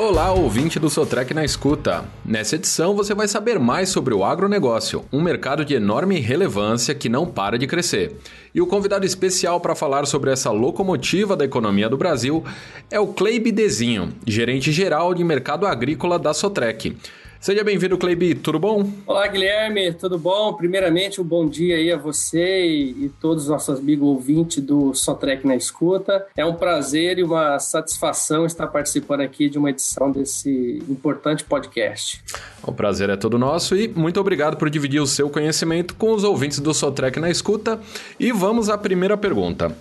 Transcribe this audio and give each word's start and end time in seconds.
Olá, 0.00 0.32
ouvinte 0.32 0.78
do 0.78 0.88
Sotrec 0.88 1.34
na 1.34 1.44
escuta. 1.44 2.04
Nessa 2.24 2.54
edição 2.54 2.94
você 2.94 3.16
vai 3.16 3.26
saber 3.26 3.58
mais 3.58 3.88
sobre 3.88 4.14
o 4.14 4.22
agronegócio, 4.22 5.04
um 5.12 5.20
mercado 5.20 5.64
de 5.64 5.74
enorme 5.74 6.20
relevância 6.20 6.94
que 6.94 7.08
não 7.08 7.26
para 7.26 7.58
de 7.58 7.66
crescer. 7.66 8.16
E 8.54 8.60
o 8.60 8.66
convidado 8.68 9.04
especial 9.04 9.60
para 9.60 9.74
falar 9.74 10.06
sobre 10.06 10.30
essa 10.30 10.52
locomotiva 10.52 11.36
da 11.36 11.44
economia 11.44 11.88
do 11.88 11.96
Brasil 11.96 12.44
é 12.88 13.00
o 13.00 13.08
Clay 13.08 13.40
Bidezinho, 13.40 14.10
gerente 14.24 14.70
geral 14.70 15.12
de 15.12 15.24
mercado 15.24 15.66
agrícola 15.66 16.16
da 16.16 16.32
Sotrec. 16.32 16.96
Seja 17.40 17.62
bem-vindo, 17.62 17.96
Cleibi, 17.96 18.34
tudo 18.34 18.58
bom? 18.58 18.90
Olá, 19.06 19.26
Guilherme, 19.28 19.92
tudo 19.92 20.18
bom? 20.18 20.52
Primeiramente, 20.54 21.20
um 21.20 21.24
bom 21.24 21.48
dia 21.48 21.76
aí 21.76 21.92
a 21.92 21.96
você 21.96 22.66
e, 22.66 23.04
e 23.04 23.12
todos 23.20 23.44
os 23.44 23.48
nossos 23.48 23.78
amigos 23.78 24.08
ouvintes 24.08 24.60
do 24.60 24.92
Sotrec 24.92 25.46
na 25.46 25.54
Escuta. 25.54 26.26
É 26.36 26.44
um 26.44 26.54
prazer 26.54 27.16
e 27.18 27.22
uma 27.22 27.60
satisfação 27.60 28.44
estar 28.44 28.66
participando 28.66 29.20
aqui 29.20 29.48
de 29.48 29.56
uma 29.56 29.70
edição 29.70 30.10
desse 30.10 30.82
importante 30.88 31.44
podcast. 31.44 32.20
O 32.60 32.72
prazer 32.72 33.08
é 33.08 33.16
todo 33.16 33.38
nosso 33.38 33.76
e 33.76 33.86
muito 33.86 34.18
obrigado 34.18 34.56
por 34.56 34.68
dividir 34.68 35.00
o 35.00 35.06
seu 35.06 35.30
conhecimento 35.30 35.94
com 35.94 36.12
os 36.12 36.24
ouvintes 36.24 36.58
do 36.58 36.74
Sotrec 36.74 37.20
na 37.20 37.30
Escuta. 37.30 37.80
E 38.18 38.32
vamos 38.32 38.68
à 38.68 38.76
primeira 38.76 39.16
pergunta. 39.16 39.74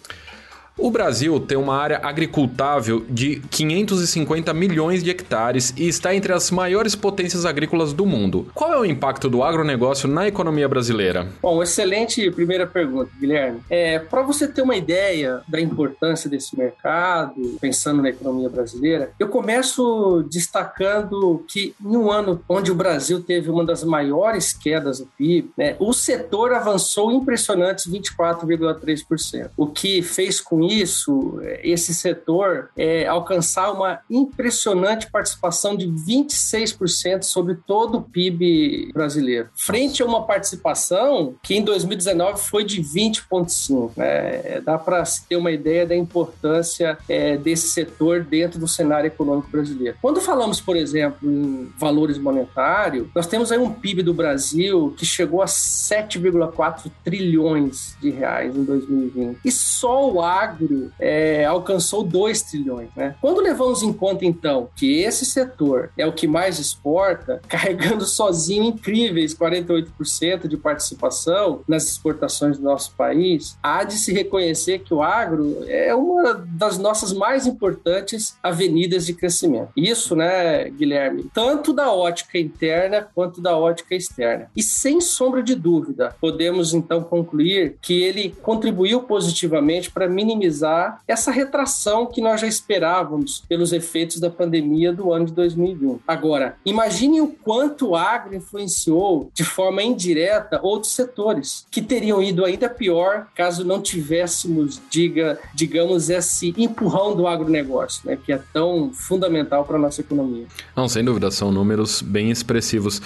O 0.77 0.91
Brasil 0.91 1.39
tem 1.39 1.57
uma 1.57 1.75
área 1.75 1.99
agricultável 2.03 3.03
de 3.09 3.41
550 3.49 4.53
milhões 4.53 5.03
de 5.03 5.09
hectares 5.09 5.73
e 5.75 5.87
está 5.87 6.13
entre 6.13 6.31
as 6.31 6.51
maiores 6.51 6.93
potências 6.95 7.45
agrícolas 7.45 7.93
do 7.93 8.05
mundo. 8.05 8.47
Qual 8.53 8.71
é 8.71 8.79
o 8.79 8.85
impacto 8.85 9.27
do 9.27 9.41
agronegócio 9.41 10.07
na 10.07 10.27
economia 10.27 10.67
brasileira? 10.67 11.27
Bom, 11.41 11.63
excelente 11.63 12.29
primeira 12.29 12.67
pergunta, 12.67 13.09
Guilherme. 13.19 13.59
É, 13.71 13.97
Para 13.97 14.21
você 14.21 14.47
ter 14.47 14.61
uma 14.61 14.75
ideia 14.75 15.41
da 15.47 15.59
importância 15.59 16.29
desse 16.29 16.55
mercado, 16.55 17.57
pensando 17.59 18.03
na 18.03 18.09
economia 18.09 18.47
brasileira, 18.47 19.11
eu 19.19 19.29
começo 19.29 20.23
destacando 20.29 21.43
que 21.47 21.73
em 21.83 21.97
um 21.97 22.11
ano 22.11 22.39
onde 22.47 22.71
o 22.71 22.75
Brasil 22.75 23.21
teve 23.23 23.49
uma 23.49 23.65
das 23.65 23.83
maiores 23.83 24.53
quedas 24.53 24.99
do 24.99 25.07
PIB, 25.17 25.49
né, 25.57 25.75
o 25.79 25.91
setor 25.91 26.53
avançou 26.53 27.11
impressionantes 27.11 27.87
24,3%, 27.91 29.49
o 29.57 29.65
que 29.65 30.03
fez 30.03 30.39
com 30.39 30.66
isso, 30.67 31.39
esse 31.63 31.93
setor 31.93 32.69
é, 32.77 33.07
alcançar 33.07 33.71
uma 33.71 33.99
impressionante 34.09 35.09
participação 35.09 35.75
de 35.75 35.87
26% 35.87 37.23
sobre 37.23 37.55
todo 37.55 37.99
o 37.99 38.01
PIB 38.01 38.91
brasileiro, 38.93 39.49
frente 39.55 40.01
a 40.01 40.05
uma 40.05 40.25
participação 40.25 41.35
que 41.41 41.55
em 41.55 41.63
2019 41.63 42.39
foi 42.41 42.63
de 42.63 42.81
20,5%. 42.81 43.91
Né? 43.95 44.61
Dá 44.61 44.77
para 44.77 45.03
se 45.05 45.25
ter 45.27 45.35
uma 45.35 45.51
ideia 45.51 45.85
da 45.85 45.95
importância 45.95 46.97
é, 47.07 47.37
desse 47.37 47.69
setor 47.69 48.23
dentro 48.23 48.59
do 48.59 48.67
cenário 48.67 49.07
econômico 49.07 49.49
brasileiro. 49.49 49.97
Quando 50.01 50.21
falamos, 50.21 50.59
por 50.59 50.75
exemplo, 50.75 51.29
em 51.29 51.71
valores 51.77 52.17
monetários, 52.17 53.07
nós 53.15 53.27
temos 53.27 53.51
aí 53.51 53.59
um 53.59 53.71
PIB 53.71 54.03
do 54.03 54.13
Brasil 54.13 54.93
que 54.97 55.05
chegou 55.05 55.41
a 55.41 55.45
7,4 55.45 56.91
trilhões 57.03 57.95
de 58.01 58.09
reais 58.09 58.55
em 58.55 58.63
2020. 58.63 59.39
E 59.43 59.51
só 59.51 60.09
o 60.09 60.21
agro 60.21 60.56
agro 60.57 60.91
é, 60.99 61.45
alcançou 61.45 62.03
2 62.03 62.41
trilhões. 62.41 62.89
Né? 62.95 63.15
Quando 63.21 63.41
levamos 63.41 63.83
em 63.83 63.93
conta, 63.93 64.25
então, 64.25 64.69
que 64.75 64.99
esse 64.99 65.25
setor 65.25 65.91
é 65.97 66.05
o 66.05 66.13
que 66.13 66.27
mais 66.27 66.59
exporta, 66.59 67.41
carregando 67.47 68.05
sozinho 68.05 68.63
incríveis 68.63 69.35
48% 69.35 70.47
de 70.47 70.57
participação 70.57 71.61
nas 71.67 71.85
exportações 71.85 72.57
do 72.57 72.63
nosso 72.63 72.93
país, 72.95 73.57
há 73.61 73.83
de 73.83 73.93
se 73.93 74.11
reconhecer 74.11 74.79
que 74.79 74.93
o 74.93 75.01
agro 75.01 75.63
é 75.67 75.93
uma 75.93 76.33
das 76.33 76.77
nossas 76.77 77.13
mais 77.13 77.45
importantes 77.45 78.35
avenidas 78.41 79.05
de 79.05 79.13
crescimento. 79.13 79.69
Isso, 79.75 80.15
né, 80.15 80.69
Guilherme, 80.69 81.29
tanto 81.33 81.73
da 81.73 81.91
ótica 81.91 82.37
interna 82.37 83.07
quanto 83.13 83.41
da 83.41 83.57
ótica 83.57 83.95
externa. 83.95 84.49
E 84.55 84.63
sem 84.63 84.99
sombra 85.01 85.43
de 85.43 85.55
dúvida, 85.55 86.15
podemos 86.19 86.73
então 86.73 87.03
concluir 87.03 87.75
que 87.81 88.01
ele 88.03 88.35
contribuiu 88.41 89.01
positivamente 89.01 89.91
para 89.91 90.07
minimizar 90.07 90.36
minimizar 90.37 91.01
essa 91.07 91.31
retração 91.31 92.05
que 92.05 92.21
nós 92.21 92.39
já 92.39 92.47
esperávamos 92.47 93.43
pelos 93.49 93.73
efeitos 93.73 94.19
da 94.19 94.29
pandemia 94.29 94.93
do 94.93 95.11
ano 95.11 95.25
de 95.25 95.33
2021. 95.33 95.99
Agora, 96.07 96.55
imagine 96.65 97.19
o 97.19 97.27
quanto 97.27 97.89
o 97.89 97.95
agro 97.95 98.35
influenciou 98.35 99.29
de 99.33 99.43
forma 99.43 99.81
indireta 99.81 100.59
outros 100.61 100.93
setores 100.93 101.65
que 101.71 101.81
teriam 101.81 102.21
ido 102.21 102.45
ainda 102.45 102.69
pior 102.69 103.27
caso 103.35 103.65
não 103.65 103.81
tivéssemos, 103.81 104.79
diga, 104.89 105.39
digamos, 105.53 106.09
esse 106.09 106.53
empurrão 106.57 107.15
do 107.15 107.27
agronegócio, 107.27 108.01
né, 108.05 108.17
que 108.23 108.31
é 108.31 108.41
tão 108.53 108.91
fundamental 108.93 109.65
para 109.65 109.77
a 109.77 109.79
nossa 109.79 110.01
economia. 110.01 110.45
Não, 110.75 110.87
sem 110.87 111.03
dúvida, 111.03 111.31
são 111.31 111.51
números 111.51 112.01
bem 112.01 112.29
expressivos. 112.29 113.01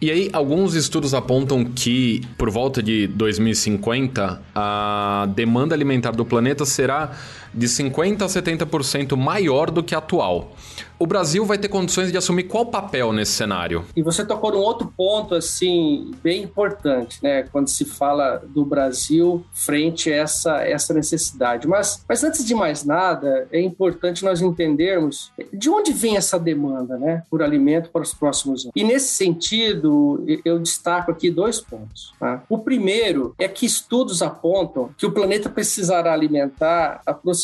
E 0.00 0.10
aí, 0.10 0.28
alguns 0.34 0.74
estudos 0.74 1.14
apontam 1.14 1.64
que, 1.64 2.20
por 2.36 2.50
volta 2.50 2.82
de 2.82 3.06
2050, 3.06 4.42
a 4.54 5.26
demanda 5.34 5.74
alimentar 5.74 6.10
do 6.10 6.26
planeta 6.26 6.66
será 6.74 7.10
de 7.54 7.66
50% 7.66 8.22
a 8.22 8.26
70% 8.26 9.16
maior 9.16 9.70
do 9.70 9.82
que 9.82 9.94
a 9.94 9.98
atual. 9.98 10.52
O 10.98 11.06
Brasil 11.06 11.44
vai 11.44 11.58
ter 11.58 11.68
condições 11.68 12.12
de 12.12 12.16
assumir 12.16 12.44
qual 12.44 12.66
papel 12.66 13.12
nesse 13.12 13.32
cenário? 13.32 13.84
E 13.96 14.02
você 14.02 14.24
tocou 14.24 14.52
num 14.52 14.58
outro 14.58 14.92
ponto, 14.96 15.34
assim, 15.34 16.12
bem 16.22 16.42
importante, 16.44 17.18
né? 17.20 17.42
Quando 17.50 17.68
se 17.68 17.84
fala 17.84 18.42
do 18.46 18.64
Brasil 18.64 19.44
frente 19.52 20.12
a 20.12 20.16
essa, 20.16 20.62
essa 20.62 20.94
necessidade. 20.94 21.66
Mas, 21.66 22.04
mas 22.08 22.22
antes 22.22 22.44
de 22.44 22.54
mais 22.54 22.84
nada, 22.84 23.48
é 23.50 23.60
importante 23.60 24.24
nós 24.24 24.40
entendermos 24.40 25.32
de 25.52 25.68
onde 25.68 25.92
vem 25.92 26.16
essa 26.16 26.38
demanda, 26.38 26.96
né? 26.96 27.24
Por 27.28 27.42
alimento 27.42 27.90
para 27.90 28.02
os 28.02 28.14
próximos 28.14 28.64
anos. 28.64 28.72
E 28.76 28.84
nesse 28.84 29.14
sentido, 29.14 30.24
eu 30.44 30.60
destaco 30.60 31.10
aqui 31.10 31.28
dois 31.28 31.60
pontos. 31.60 32.12
Tá? 32.20 32.42
O 32.48 32.58
primeiro 32.58 33.34
é 33.38 33.48
que 33.48 33.66
estudos 33.66 34.22
apontam 34.22 34.90
que 34.96 35.06
o 35.06 35.12
planeta 35.12 35.48
precisará 35.50 36.12
alimentar 36.12 37.00
aproximadamente 37.04 37.43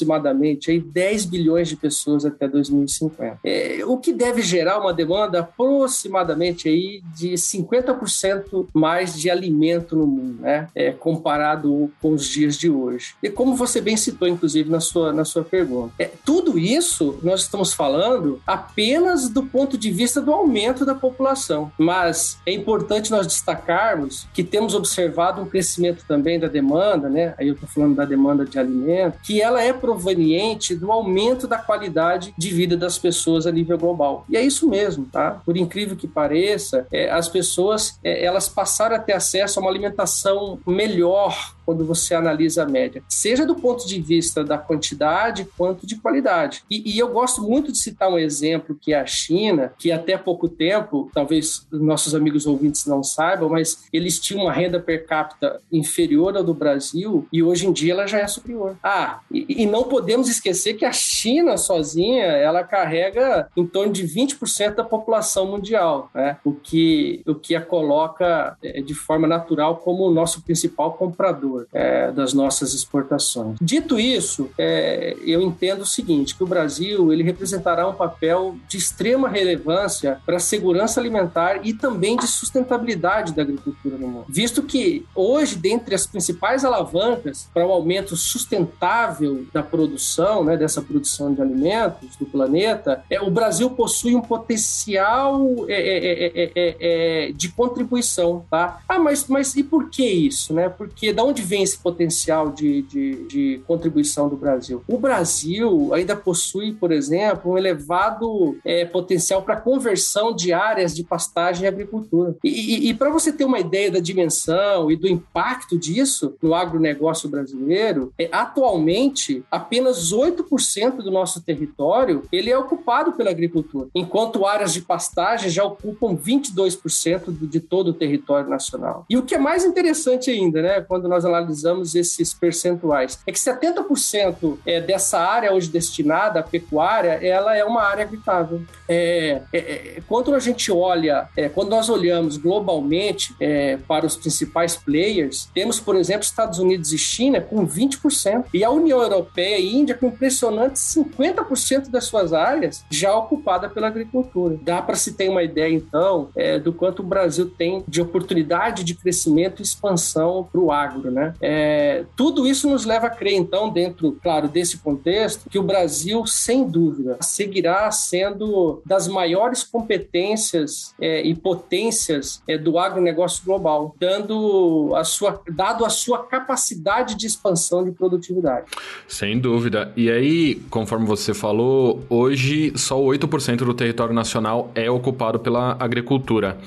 aí, 0.70 0.80
10 0.80 1.24
bilhões 1.26 1.68
de 1.68 1.76
pessoas 1.76 2.24
até 2.24 2.48
2050 2.48 3.40
é, 3.44 3.80
o 3.84 3.98
que 3.98 4.12
deve 4.12 4.42
gerar 4.42 4.78
uma 4.78 4.92
demanda 4.92 5.40
aproximadamente 5.40 6.68
aí 6.68 7.02
de 7.14 7.32
50% 7.32 8.66
mais 8.72 9.18
de 9.18 9.30
alimento 9.30 9.96
no 9.96 10.06
mundo, 10.06 10.40
né? 10.40 10.68
É, 10.74 10.92
comparado 10.92 11.90
com 12.00 12.12
os 12.12 12.26
dias 12.26 12.56
de 12.56 12.70
hoje. 12.70 13.14
E 13.22 13.30
como 13.30 13.54
você 13.54 13.80
bem 13.80 13.96
citou, 13.96 14.28
inclusive, 14.28 14.70
na 14.70 14.80
sua, 14.80 15.12
na 15.12 15.24
sua 15.24 15.42
pergunta. 15.42 15.92
É, 15.98 16.10
tudo 16.24 16.58
isso 16.58 17.18
nós 17.22 17.42
estamos 17.42 17.72
falando 17.72 18.40
apenas 18.46 19.28
do 19.28 19.44
ponto 19.44 19.76
de 19.76 19.90
vista 19.90 20.20
do 20.20 20.32
aumento 20.32 20.84
da 20.84 20.94
população. 20.94 21.70
Mas 21.78 22.38
é 22.46 22.52
importante 22.52 23.10
nós 23.10 23.26
destacarmos 23.26 24.26
que 24.32 24.42
temos 24.42 24.74
observado 24.74 25.40
um 25.40 25.46
crescimento 25.46 26.04
também 26.06 26.38
da 26.38 26.48
demanda, 26.48 27.08
né? 27.08 27.34
Aí 27.38 27.48
eu 27.48 27.54
estou 27.54 27.68
falando 27.68 27.94
da 27.94 28.04
demanda 28.04 28.44
de 28.44 28.58
alimento, 28.58 29.18
que 29.22 29.40
ela 29.40 29.62
é 29.62 29.72
proveniente 29.90 30.74
do 30.74 30.92
aumento 30.92 31.48
da 31.48 31.58
qualidade 31.58 32.32
de 32.38 32.50
vida 32.50 32.76
das 32.76 32.96
pessoas 32.96 33.46
a 33.46 33.50
nível 33.50 33.76
global. 33.76 34.24
E 34.28 34.36
é 34.36 34.42
isso 34.42 34.68
mesmo, 34.68 35.06
tá? 35.06 35.42
Por 35.44 35.56
incrível 35.56 35.96
que 35.96 36.06
pareça, 36.06 36.86
é, 36.92 37.10
as 37.10 37.28
pessoas 37.28 37.98
é, 38.04 38.24
elas 38.24 38.48
passaram 38.48 38.94
a 38.94 38.98
ter 38.98 39.12
acesso 39.12 39.58
a 39.58 39.62
uma 39.62 39.70
alimentação 39.70 40.58
melhor 40.66 41.54
quando 41.70 41.84
você 41.84 42.16
analisa 42.16 42.64
a 42.64 42.66
média, 42.66 43.00
seja 43.08 43.46
do 43.46 43.54
ponto 43.54 43.86
de 43.86 44.00
vista 44.00 44.42
da 44.42 44.58
quantidade 44.58 45.46
quanto 45.56 45.86
de 45.86 45.94
qualidade. 45.94 46.64
E, 46.68 46.96
e, 46.96 46.98
eu 46.98 47.08
gosto 47.12 47.42
muito 47.42 47.70
de 47.70 47.78
citar 47.78 48.10
um 48.10 48.18
exemplo 48.18 48.76
que 48.80 48.92
é 48.92 48.98
a 48.98 49.06
China, 49.06 49.72
que 49.78 49.92
até 49.92 50.18
pouco 50.18 50.48
tempo, 50.48 51.08
talvez 51.14 51.64
nossos 51.70 52.12
amigos 52.12 52.44
ouvintes 52.44 52.86
não 52.86 53.04
saibam, 53.04 53.48
mas 53.48 53.84
eles 53.92 54.18
tinham 54.18 54.42
uma 54.42 54.52
renda 54.52 54.80
per 54.80 55.06
capita 55.06 55.60
inferior 55.70 56.36
ao 56.36 56.42
do 56.42 56.52
Brasil 56.52 57.28
e 57.32 57.40
hoje 57.40 57.68
em 57.68 57.72
dia 57.72 57.92
ela 57.92 58.06
já 58.08 58.18
é 58.18 58.26
superior. 58.26 58.76
Ah, 58.82 59.20
e, 59.30 59.62
e 59.62 59.66
não 59.66 59.79
podemos 59.84 60.28
esquecer 60.28 60.74
que 60.74 60.84
a 60.84 60.92
China 60.92 61.56
sozinha 61.56 62.24
ela 62.24 62.64
carrega 62.64 63.48
em 63.56 63.66
torno 63.66 63.92
de 63.92 64.06
20% 64.06 64.74
da 64.74 64.84
população 64.84 65.46
mundial, 65.46 66.10
né? 66.14 66.36
o, 66.44 66.52
que, 66.52 67.22
o 67.26 67.34
que 67.34 67.54
a 67.54 67.60
coloca 67.60 68.56
é, 68.62 68.80
de 68.80 68.94
forma 68.94 69.26
natural 69.26 69.76
como 69.76 70.06
o 70.06 70.10
nosso 70.10 70.42
principal 70.42 70.92
comprador 70.94 71.66
é, 71.72 72.10
das 72.10 72.34
nossas 72.34 72.74
exportações. 72.74 73.56
Dito 73.60 73.98
isso, 73.98 74.50
é, 74.58 75.16
eu 75.24 75.40
entendo 75.40 75.82
o 75.82 75.86
seguinte, 75.86 76.34
que 76.34 76.44
o 76.44 76.46
Brasil 76.46 77.12
ele 77.12 77.22
representará 77.22 77.86
um 77.88 77.94
papel 77.94 78.56
de 78.68 78.76
extrema 78.76 79.28
relevância 79.28 80.20
para 80.24 80.36
a 80.36 80.40
segurança 80.40 81.00
alimentar 81.00 81.60
e 81.66 81.72
também 81.72 82.16
de 82.16 82.26
sustentabilidade 82.26 83.32
da 83.32 83.42
agricultura 83.42 83.96
no 83.96 84.08
mundo, 84.08 84.26
visto 84.28 84.62
que 84.62 85.06
hoje, 85.14 85.56
dentre 85.56 85.94
as 85.94 86.06
principais 86.06 86.64
alavancas 86.64 87.48
para 87.52 87.64
o 87.64 87.70
um 87.70 87.72
aumento 87.72 88.16
sustentável 88.16 89.46
da 89.52 89.62
produção, 89.70 90.44
né, 90.44 90.56
dessa 90.56 90.82
produção 90.82 91.32
de 91.32 91.40
alimentos 91.40 92.16
do 92.16 92.26
planeta, 92.26 93.02
é, 93.08 93.20
o 93.20 93.30
Brasil 93.30 93.70
possui 93.70 94.14
um 94.14 94.20
potencial 94.20 95.66
é, 95.68 96.50
é, 96.54 96.76
é, 96.80 97.32
de 97.32 97.48
contribuição, 97.50 98.44
tá? 98.50 98.80
Ah, 98.88 98.98
mas, 98.98 99.26
mas 99.26 99.54
e 99.56 99.62
por 99.62 99.88
que 99.88 100.04
isso, 100.04 100.52
né? 100.52 100.68
Porque 100.68 101.12
da 101.12 101.22
onde 101.22 101.42
vem 101.42 101.62
esse 101.62 101.78
potencial 101.78 102.50
de, 102.50 102.82
de, 102.82 103.26
de 103.26 103.62
contribuição 103.66 104.28
do 104.28 104.36
Brasil? 104.36 104.82
O 104.88 104.98
Brasil 104.98 105.92
ainda 105.94 106.16
possui, 106.16 106.72
por 106.72 106.92
exemplo, 106.92 107.52
um 107.52 107.58
elevado 107.58 108.56
potencial 108.92 109.42
para 109.42 109.56
conversão 109.56 110.34
de 110.34 110.52
áreas 110.52 110.94
de 110.94 111.04
pastagem 111.04 111.64
e 111.64 111.68
agricultura. 111.68 112.36
E, 112.44 112.48
e, 112.48 112.90
e 112.90 112.94
para 112.94 113.10
você 113.10 113.32
ter 113.32 113.44
uma 113.44 113.58
ideia 113.58 113.90
da 113.90 114.00
dimensão 114.00 114.90
e 114.90 114.96
do 114.96 115.08
impacto 115.08 115.78
disso 115.78 116.34
no 116.42 116.54
agronegócio 116.54 117.28
brasileiro, 117.28 118.12
é, 118.18 118.28
atualmente 118.32 119.42
apenas 119.50 120.12
8% 120.12 120.96
do 120.96 121.10
nosso 121.10 121.40
território 121.42 122.22
ele 122.30 122.50
é 122.50 122.56
ocupado 122.56 123.12
pela 123.12 123.30
agricultura, 123.30 123.88
enquanto 123.94 124.46
áreas 124.46 124.72
de 124.72 124.80
pastagem 124.80 125.50
já 125.50 125.64
ocupam 125.64 126.16
22% 126.16 127.48
de 127.48 127.60
todo 127.60 127.88
o 127.88 127.92
território 127.92 128.48
nacional. 128.48 129.04
E 129.08 129.16
o 129.16 129.22
que 129.22 129.34
é 129.34 129.38
mais 129.38 129.64
interessante 129.64 130.30
ainda, 130.30 130.62
né, 130.62 130.80
quando 130.80 131.08
nós 131.08 131.24
analisamos 131.24 131.94
esses 131.94 132.32
percentuais, 132.32 133.18
é 133.26 133.32
que 133.32 133.38
70% 133.38 134.58
é, 134.64 134.80
dessa 134.80 135.18
área 135.18 135.52
hoje 135.52 135.68
destinada 135.68 136.40
à 136.40 136.42
pecuária, 136.42 137.18
ela 137.22 137.56
é 137.56 137.64
uma 137.64 137.82
área 137.82 138.04
habitável. 138.04 138.62
É, 138.88 139.42
é, 139.52 139.58
é 139.58 140.02
quando 140.06 140.34
a 140.34 140.38
gente 140.38 140.70
olha, 140.70 141.28
é, 141.36 141.48
quando 141.48 141.70
nós 141.70 141.88
olhamos 141.88 142.36
globalmente 142.36 143.34
é, 143.40 143.76
para 143.88 144.06
os 144.06 144.16
principais 144.16 144.76
players, 144.76 145.48
temos, 145.54 145.80
por 145.80 145.96
exemplo, 145.96 146.22
Estados 146.22 146.58
Unidos 146.58 146.92
e 146.92 146.98
China 146.98 147.40
com 147.40 147.66
20%, 147.66 148.46
e 148.52 148.64
a 148.64 148.70
União 148.70 149.00
Europeia 149.00 149.39
e 149.40 149.76
Índia 149.76 149.94
com 149.94 150.06
impressionantes 150.06 150.82
50% 150.94 151.88
das 151.88 152.04
suas 152.04 152.32
áreas 152.32 152.84
já 152.90 153.14
ocupada 153.16 153.68
pela 153.68 153.86
agricultura. 153.86 154.58
Dá 154.62 154.82
para 154.82 154.96
se 154.96 155.14
ter 155.14 155.28
uma 155.28 155.42
ideia, 155.42 155.72
então, 155.72 156.28
é, 156.36 156.58
do 156.58 156.72
quanto 156.72 157.00
o 157.00 157.06
Brasil 157.06 157.48
tem 157.50 157.84
de 157.86 158.00
oportunidade 158.00 158.84
de 158.84 158.94
crescimento 158.94 159.60
e 159.60 159.62
expansão 159.62 160.48
para 160.50 160.60
o 160.60 160.72
agro. 160.72 161.10
Né? 161.10 161.34
É, 161.40 162.04
tudo 162.16 162.46
isso 162.46 162.68
nos 162.68 162.84
leva 162.84 163.06
a 163.06 163.10
crer, 163.10 163.34
então, 163.34 163.70
dentro, 163.70 164.18
claro, 164.22 164.48
desse 164.48 164.78
contexto, 164.78 165.48
que 165.48 165.58
o 165.58 165.62
Brasil, 165.62 166.26
sem 166.26 166.68
dúvida, 166.68 167.18
seguirá 167.20 167.90
sendo 167.90 168.82
das 168.84 169.08
maiores 169.08 169.62
competências 169.62 170.94
é, 171.00 171.22
e 171.22 171.34
potências 171.34 172.42
é, 172.46 172.58
do 172.58 172.78
agronegócio 172.78 173.44
global, 173.44 173.94
dando 173.98 174.92
a 174.94 175.04
sua, 175.04 175.40
dado 175.50 175.84
a 175.84 175.90
sua 175.90 176.24
capacidade 176.26 177.14
de 177.14 177.26
expansão 177.26 177.84
de 177.84 177.92
produtividade. 177.92 178.66
Sem 179.06 179.29
dúvida. 179.38 179.92
E 179.96 180.10
aí, 180.10 180.56
conforme 180.70 181.06
você 181.06 181.34
falou, 181.34 182.04
hoje 182.08 182.72
só 182.76 182.98
8% 182.98 183.56
do 183.56 183.74
território 183.74 184.14
nacional 184.14 184.70
é 184.74 184.90
ocupado 184.90 185.38
pela 185.38 185.76
agricultura. 185.78 186.58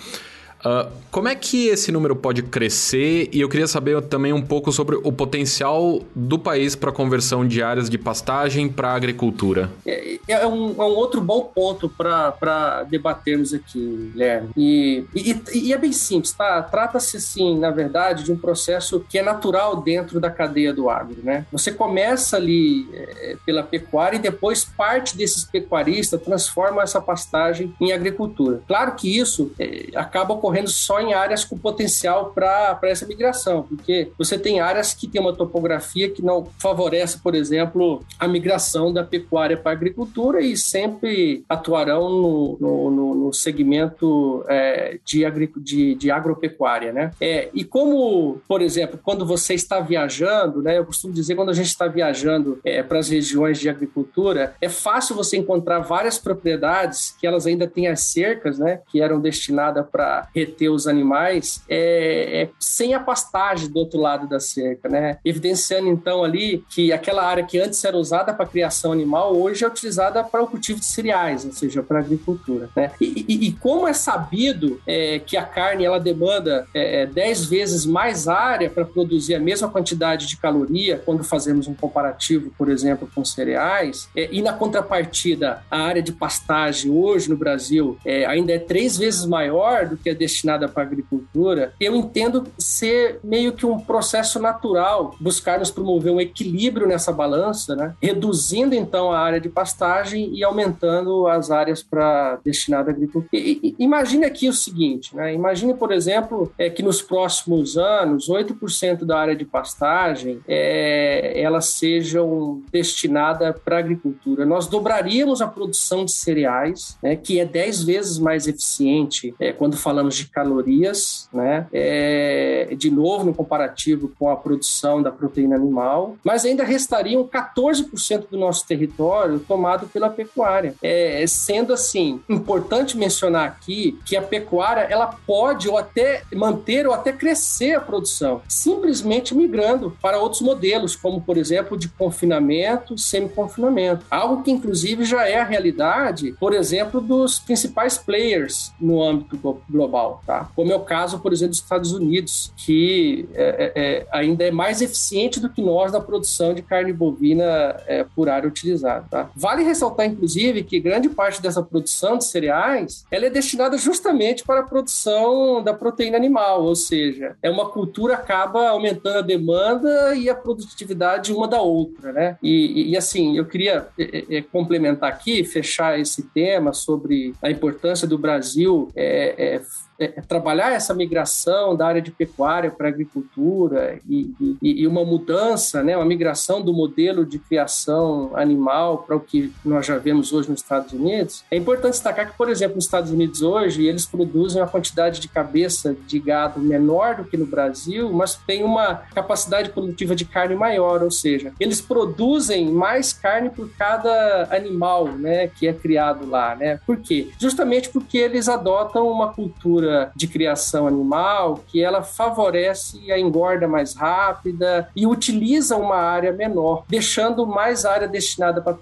Uh, 0.65 0.89
como 1.13 1.27
é 1.27 1.35
que 1.35 1.67
esse 1.67 1.91
número 1.91 2.15
pode 2.15 2.41
crescer? 2.41 3.29
E 3.31 3.41
eu 3.41 3.47
queria 3.47 3.67
saber 3.67 4.01
também 4.01 4.33
um 4.33 4.41
pouco 4.41 4.71
sobre 4.71 4.95
o 4.95 5.11
potencial 5.11 6.01
do 6.15 6.39
país 6.39 6.75
para 6.75 6.91
conversão 6.91 7.47
de 7.47 7.61
áreas 7.61 7.87
de 7.87 7.99
pastagem 7.99 8.67
para 8.67 8.95
agricultura. 8.95 9.69
É, 9.85 10.17
é, 10.27 10.47
um, 10.47 10.71
é, 10.71 10.83
um, 10.83 10.95
outro 10.95 11.21
bom 11.21 11.51
ponto 11.53 11.87
para 11.87 12.83
debatermos 12.89 13.53
aqui, 13.53 14.11
Guilherme. 14.11 14.49
E, 14.57 15.05
e, 15.13 15.43
e, 15.53 15.73
é 15.73 15.77
bem 15.77 15.91
simples, 15.91 16.31
tá? 16.31 16.63
Trata-se, 16.63 17.17
assim, 17.17 17.59
na 17.59 17.69
verdade, 17.69 18.23
de 18.23 18.31
um 18.31 18.37
processo 18.37 19.05
que 19.07 19.19
é 19.19 19.21
natural 19.21 19.81
dentro 19.81 20.19
da 20.19 20.31
cadeia 20.31 20.73
do 20.73 20.89
agro, 20.89 21.17
né? 21.21 21.45
Você 21.51 21.71
começa 21.71 22.37
ali 22.37 22.87
é, 22.91 23.35
pela 23.45 23.61
pecuária 23.61 24.15
e 24.15 24.19
depois 24.19 24.63
parte 24.65 25.15
desses 25.15 25.43
pecuaristas 25.43 26.19
transforma 26.21 26.81
essa 26.81 26.99
pastagem 26.99 27.71
em 27.79 27.91
agricultura. 27.91 28.61
Claro 28.67 28.93
que 28.95 29.15
isso 29.15 29.51
é, 29.59 29.89
acaba 29.95 30.33
ocorrendo 30.33 30.52
só 30.67 30.99
em 30.99 31.13
áreas 31.13 31.43
com 31.43 31.57
potencial 31.57 32.31
para 32.33 32.79
essa 32.83 33.05
migração, 33.05 33.63
porque 33.63 34.11
você 34.17 34.37
tem 34.37 34.59
áreas 34.59 34.93
que 34.93 35.07
têm 35.07 35.21
uma 35.21 35.35
topografia 35.35 36.09
que 36.09 36.21
não 36.21 36.45
favorece, 36.59 37.19
por 37.19 37.35
exemplo, 37.35 38.03
a 38.19 38.27
migração 38.27 38.91
da 38.91 39.03
pecuária 39.03 39.57
para 39.57 39.71
a 39.71 39.75
agricultura 39.75 40.41
e 40.41 40.55
sempre 40.57 41.43
atuarão 41.47 42.09
no, 42.09 42.57
no, 42.59 42.91
no, 42.91 43.15
no 43.15 43.33
segmento 43.33 44.43
é, 44.47 44.99
de, 45.03 45.23
de, 45.57 45.95
de, 45.95 46.11
agropecuária. 46.11 46.91
Né? 46.91 47.11
É, 47.19 47.49
e 47.53 47.63
como, 47.63 48.41
por 48.47 48.61
exemplo, 48.61 48.99
quando 49.01 49.25
você 49.25 49.53
está 49.53 49.79
viajando, 49.79 50.61
né, 50.61 50.77
eu 50.77 50.85
costumo 50.85 51.13
dizer 51.13 51.35
quando 51.35 51.49
a 51.49 51.53
gente 51.53 51.67
está 51.67 51.87
viajando 51.87 52.59
é, 52.63 52.81
para 52.83 52.99
as 52.99 53.09
regiões 53.09 53.59
de 53.59 53.69
agricultura, 53.69 54.55
é 54.61 54.69
fácil 54.69 55.15
você 55.15 55.37
encontrar 55.37 55.79
várias 55.79 56.17
propriedades 56.17 57.15
que 57.19 57.27
elas 57.27 57.45
ainda 57.45 57.67
têm 57.67 57.87
as 57.87 58.01
cercas, 58.01 58.59
né, 58.59 58.81
que 58.91 59.01
eram 59.01 59.19
destinadas 59.19 59.85
para 59.89 60.27
reter 60.43 60.71
os 60.71 60.87
animais 60.87 61.63
é, 61.69 62.43
é, 62.43 62.49
sem 62.59 62.93
a 62.93 62.99
pastagem 62.99 63.69
do 63.69 63.79
outro 63.79 63.99
lado 63.99 64.27
da 64.27 64.39
cerca, 64.39 64.89
né? 64.89 65.17
Evidenciando 65.23 65.89
então 65.89 66.23
ali 66.23 66.63
que 66.69 66.91
aquela 66.91 67.23
área 67.23 67.43
que 67.43 67.59
antes 67.59 67.83
era 67.83 67.97
usada 67.97 68.33
para 68.33 68.45
criação 68.45 68.91
animal 68.91 69.35
hoje 69.35 69.63
é 69.63 69.67
utilizada 69.67 70.23
para 70.23 70.43
o 70.43 70.47
cultivo 70.47 70.79
de 70.79 70.85
cereais, 70.85 71.45
ou 71.45 71.51
seja, 71.51 71.81
para 71.81 71.99
agricultura, 71.99 72.69
né? 72.75 72.91
E, 72.99 73.25
e, 73.27 73.47
e, 73.47 73.51
como 73.53 73.87
é 73.87 73.93
sabido 73.93 74.81
é, 74.85 75.19
que 75.19 75.37
a 75.37 75.43
carne 75.43 75.85
ela 75.85 75.99
demanda 75.99 76.67
é, 76.73 77.05
10 77.05 77.43
é, 77.43 77.47
vezes 77.47 77.85
mais 77.85 78.27
área 78.27 78.69
para 78.69 78.85
produzir 78.85 79.35
a 79.35 79.39
mesma 79.39 79.69
quantidade 79.69 80.27
de 80.27 80.37
caloria 80.37 81.01
quando 81.03 81.23
fazemos 81.23 81.67
um 81.67 81.73
comparativo, 81.73 82.51
por 82.57 82.69
exemplo, 82.69 83.09
com 83.13 83.23
cereais, 83.23 84.09
é, 84.15 84.29
e 84.31 84.41
na 84.41 84.53
contrapartida 84.53 85.63
a 85.69 85.81
área 85.81 86.01
de 86.01 86.11
pastagem 86.11 86.91
hoje 86.91 87.29
no 87.29 87.37
Brasil 87.37 87.97
é, 88.05 88.25
ainda 88.25 88.53
é 88.53 88.59
três 88.59 88.97
vezes 88.97 89.25
maior 89.25 89.87
do 89.87 89.97
que 89.97 90.09
a 90.09 90.13
destinada 90.33 90.67
para 90.67 90.83
a 90.83 90.85
agricultura, 90.85 91.73
eu 91.79 91.95
entendo 91.95 92.47
ser 92.57 93.19
meio 93.23 93.53
que 93.53 93.65
um 93.65 93.79
processo 93.79 94.39
natural 94.39 95.15
buscarmos 95.19 95.69
promover 95.69 96.11
um 96.11 96.19
equilíbrio 96.19 96.87
nessa 96.87 97.11
balança, 97.11 97.75
né? 97.75 97.93
reduzindo 98.01 98.73
então 98.73 99.11
a 99.11 99.19
área 99.19 99.39
de 99.39 99.49
pastagem 99.49 100.33
e 100.33 100.43
aumentando 100.43 101.27
as 101.27 101.51
áreas 101.51 101.83
para 101.83 102.39
destinada 102.43 102.89
à 102.89 102.93
agricultura. 102.93 103.27
E, 103.31 103.59
e, 103.63 103.75
imagine 103.79 104.25
aqui 104.25 104.49
o 104.49 104.53
seguinte, 104.53 105.15
né? 105.15 105.33
imagine, 105.33 105.73
por 105.73 105.91
exemplo, 105.91 106.51
é, 106.57 106.69
que 106.69 106.81
nos 106.81 107.01
próximos 107.01 107.77
anos, 107.77 108.27
8% 108.27 109.05
da 109.05 109.19
área 109.19 109.35
de 109.35 109.45
pastagem 109.45 110.39
é, 110.47 111.39
elas 111.39 111.65
sejam 111.65 112.61
destinada 112.71 113.53
para 113.53 113.77
a 113.77 113.79
agricultura. 113.79 114.45
Nós 114.45 114.67
dobraríamos 114.67 115.41
a 115.41 115.47
produção 115.47 116.05
de 116.05 116.11
cereais, 116.11 116.97
né, 117.01 117.15
que 117.15 117.39
é 117.39 117.45
10 117.45 117.83
vezes 117.83 118.17
mais 118.17 118.47
eficiente 118.47 119.35
é, 119.39 119.51
quando 119.51 119.77
falamos 119.77 120.12
de 120.15 120.23
de 120.23 120.29
calorias, 120.29 121.27
né? 121.33 121.67
É, 121.71 122.73
de 122.77 122.89
novo, 122.89 123.25
no 123.25 123.33
comparativo 123.33 124.11
com 124.17 124.29
a 124.29 124.35
produção 124.35 125.01
da 125.01 125.11
proteína 125.11 125.55
animal, 125.55 126.15
mas 126.23 126.45
ainda 126.45 126.63
restariam 126.63 127.27
14% 127.27 128.29
do 128.29 128.37
nosso 128.37 128.65
território 128.65 129.39
tomado 129.39 129.87
pela 129.87 130.09
pecuária. 130.09 130.75
É, 130.81 131.23
sendo 131.27 131.73
assim, 131.73 132.21
importante 132.29 132.97
mencionar 132.97 133.47
aqui 133.47 133.99
que 134.05 134.15
a 134.15 134.21
pecuária 134.21 134.81
ela 134.81 135.07
pode 135.07 135.67
ou 135.67 135.77
até 135.77 136.23
manter 136.33 136.87
ou 136.87 136.93
até 136.93 137.11
crescer 137.11 137.75
a 137.75 137.81
produção, 137.81 138.41
simplesmente 138.47 139.35
migrando 139.35 139.95
para 140.01 140.19
outros 140.19 140.41
modelos, 140.41 140.95
como 140.95 141.21
por 141.21 141.37
exemplo 141.37 141.77
de 141.77 141.89
confinamento, 141.89 142.97
semi-confinamento, 142.97 144.05
algo 144.09 144.43
que 144.43 144.51
inclusive 144.51 145.03
já 145.03 145.27
é 145.27 145.39
a 145.39 145.43
realidade, 145.43 146.33
por 146.39 146.53
exemplo, 146.53 147.01
dos 147.01 147.39
principais 147.39 147.97
players 147.97 148.71
no 148.79 149.01
âmbito 149.01 149.37
global 149.69 150.02
tá? 150.25 150.49
Como 150.55 150.71
é 150.71 150.75
o 150.75 150.81
caso, 150.81 151.19
por 151.19 151.31
exemplo, 151.33 151.51
dos 151.51 151.59
Estados 151.59 151.91
Unidos, 151.91 152.51
que 152.57 153.27
é, 153.33 153.43
é, 153.43 153.71
é, 153.75 154.07
ainda 154.11 154.43
é 154.43 154.51
mais 154.51 154.81
eficiente 154.81 155.39
do 155.39 155.49
que 155.49 155.61
nós 155.61 155.91
na 155.91 155.99
produção 155.99 156.53
de 156.53 156.61
carne 156.61 156.93
bovina 156.93 157.43
é, 157.87 158.05
por 158.15 158.29
área 158.29 158.47
utilizada, 158.47 159.05
tá? 159.09 159.29
Vale 159.35 159.63
ressaltar, 159.63 160.05
inclusive, 160.05 160.63
que 160.63 160.79
grande 160.79 161.09
parte 161.09 161.41
dessa 161.41 161.61
produção 161.61 162.17
de 162.17 162.25
cereais, 162.25 163.05
ela 163.11 163.25
é 163.25 163.29
destinada 163.29 163.77
justamente 163.77 164.43
para 164.43 164.61
a 164.61 164.63
produção 164.63 165.63
da 165.63 165.73
proteína 165.73 166.17
animal, 166.17 166.63
ou 166.63 166.75
seja, 166.75 167.35
é 167.41 167.49
uma 167.49 167.69
cultura 167.69 168.15
acaba 168.15 168.69
aumentando 168.69 169.19
a 169.19 169.21
demanda 169.21 170.15
e 170.15 170.29
a 170.29 170.35
produtividade 170.35 171.33
uma 171.33 171.47
da 171.47 171.61
outra, 171.61 172.11
né? 172.11 172.37
E, 172.41 172.91
e 172.91 172.97
assim, 172.97 173.37
eu 173.37 173.45
queria 173.45 173.87
é, 173.97 174.37
é, 174.37 174.41
complementar 174.41 175.09
aqui, 175.09 175.43
fechar 175.43 175.99
esse 175.99 176.23
tema 176.29 176.73
sobre 176.73 177.33
a 177.41 177.49
importância 177.49 178.07
do 178.07 178.17
Brasil 178.17 178.89
é, 178.95 179.61
é, 179.99 180.07
trabalhar 180.21 180.71
essa 180.71 180.93
migração 180.93 181.75
da 181.75 181.87
área 181.87 182.01
de 182.01 182.11
pecuária 182.11 182.71
para 182.71 182.87
agricultura 182.87 183.99
e, 184.09 184.33
e, 184.61 184.81
e, 184.81 184.87
uma 184.87 185.05
mudança, 185.05 185.83
né, 185.83 185.95
uma 185.95 186.05
migração 186.05 186.61
do 186.61 186.73
modelo 186.73 187.25
de 187.25 187.37
criação 187.37 188.31
animal 188.35 188.99
para 188.99 189.15
o 189.15 189.19
que 189.19 189.53
nós 189.63 189.85
já 189.85 189.97
vemos 189.97 190.33
hoje 190.33 190.49
nos 190.49 190.61
Estados 190.61 190.93
Unidos, 190.93 191.43
é 191.51 191.57
importante 191.57 191.91
destacar 191.91 192.31
que, 192.31 192.37
por 192.37 192.49
exemplo, 192.49 192.75
nos 192.75 192.85
Estados 192.85 193.11
Unidos 193.11 193.41
hoje, 193.41 193.85
eles 193.85 194.05
produzem 194.05 194.61
uma 194.61 194.67
quantidade 194.67 195.19
de 195.19 195.27
cabeça 195.27 195.95
de 196.07 196.19
gado 196.19 196.59
menor 196.59 197.15
do 197.17 197.23
que 197.25 197.37
no 197.37 197.45
Brasil, 197.45 198.11
mas 198.11 198.35
tem 198.35 198.63
uma 198.63 199.03
capacidade 199.13 199.69
produtiva 199.69 200.15
de 200.15 200.25
carne 200.25 200.55
maior, 200.55 201.03
ou 201.03 201.11
seja, 201.11 201.53
eles 201.59 201.81
produzem 201.81 202.71
mais 202.71 203.13
carne 203.13 203.49
por 203.49 203.69
cada 203.77 204.47
animal, 204.51 205.07
né, 205.07 205.47
que 205.47 205.67
é 205.67 205.73
criado 205.73 206.27
lá, 206.27 206.55
né? 206.55 206.79
Por 206.85 206.97
quê? 206.97 207.29
Justamente 207.39 207.89
porque 207.89 208.17
eles 208.17 208.49
adotam 208.49 209.07
uma 209.07 209.31
cultura 209.33 209.82
de 210.15 210.27
criação 210.27 210.87
animal 210.87 211.63
que 211.67 211.81
ela 211.81 212.01
favorece 212.01 213.11
a 213.11 213.19
engorda 213.19 213.67
mais 213.67 213.95
rápida 213.95 214.89
e 214.95 215.05
utiliza 215.05 215.75
uma 215.77 215.95
área 215.95 216.31
menor, 216.31 216.83
deixando 216.87 217.45
mais 217.45 217.85
área 217.85 218.07
destinada 218.07 218.61
para 218.61 218.77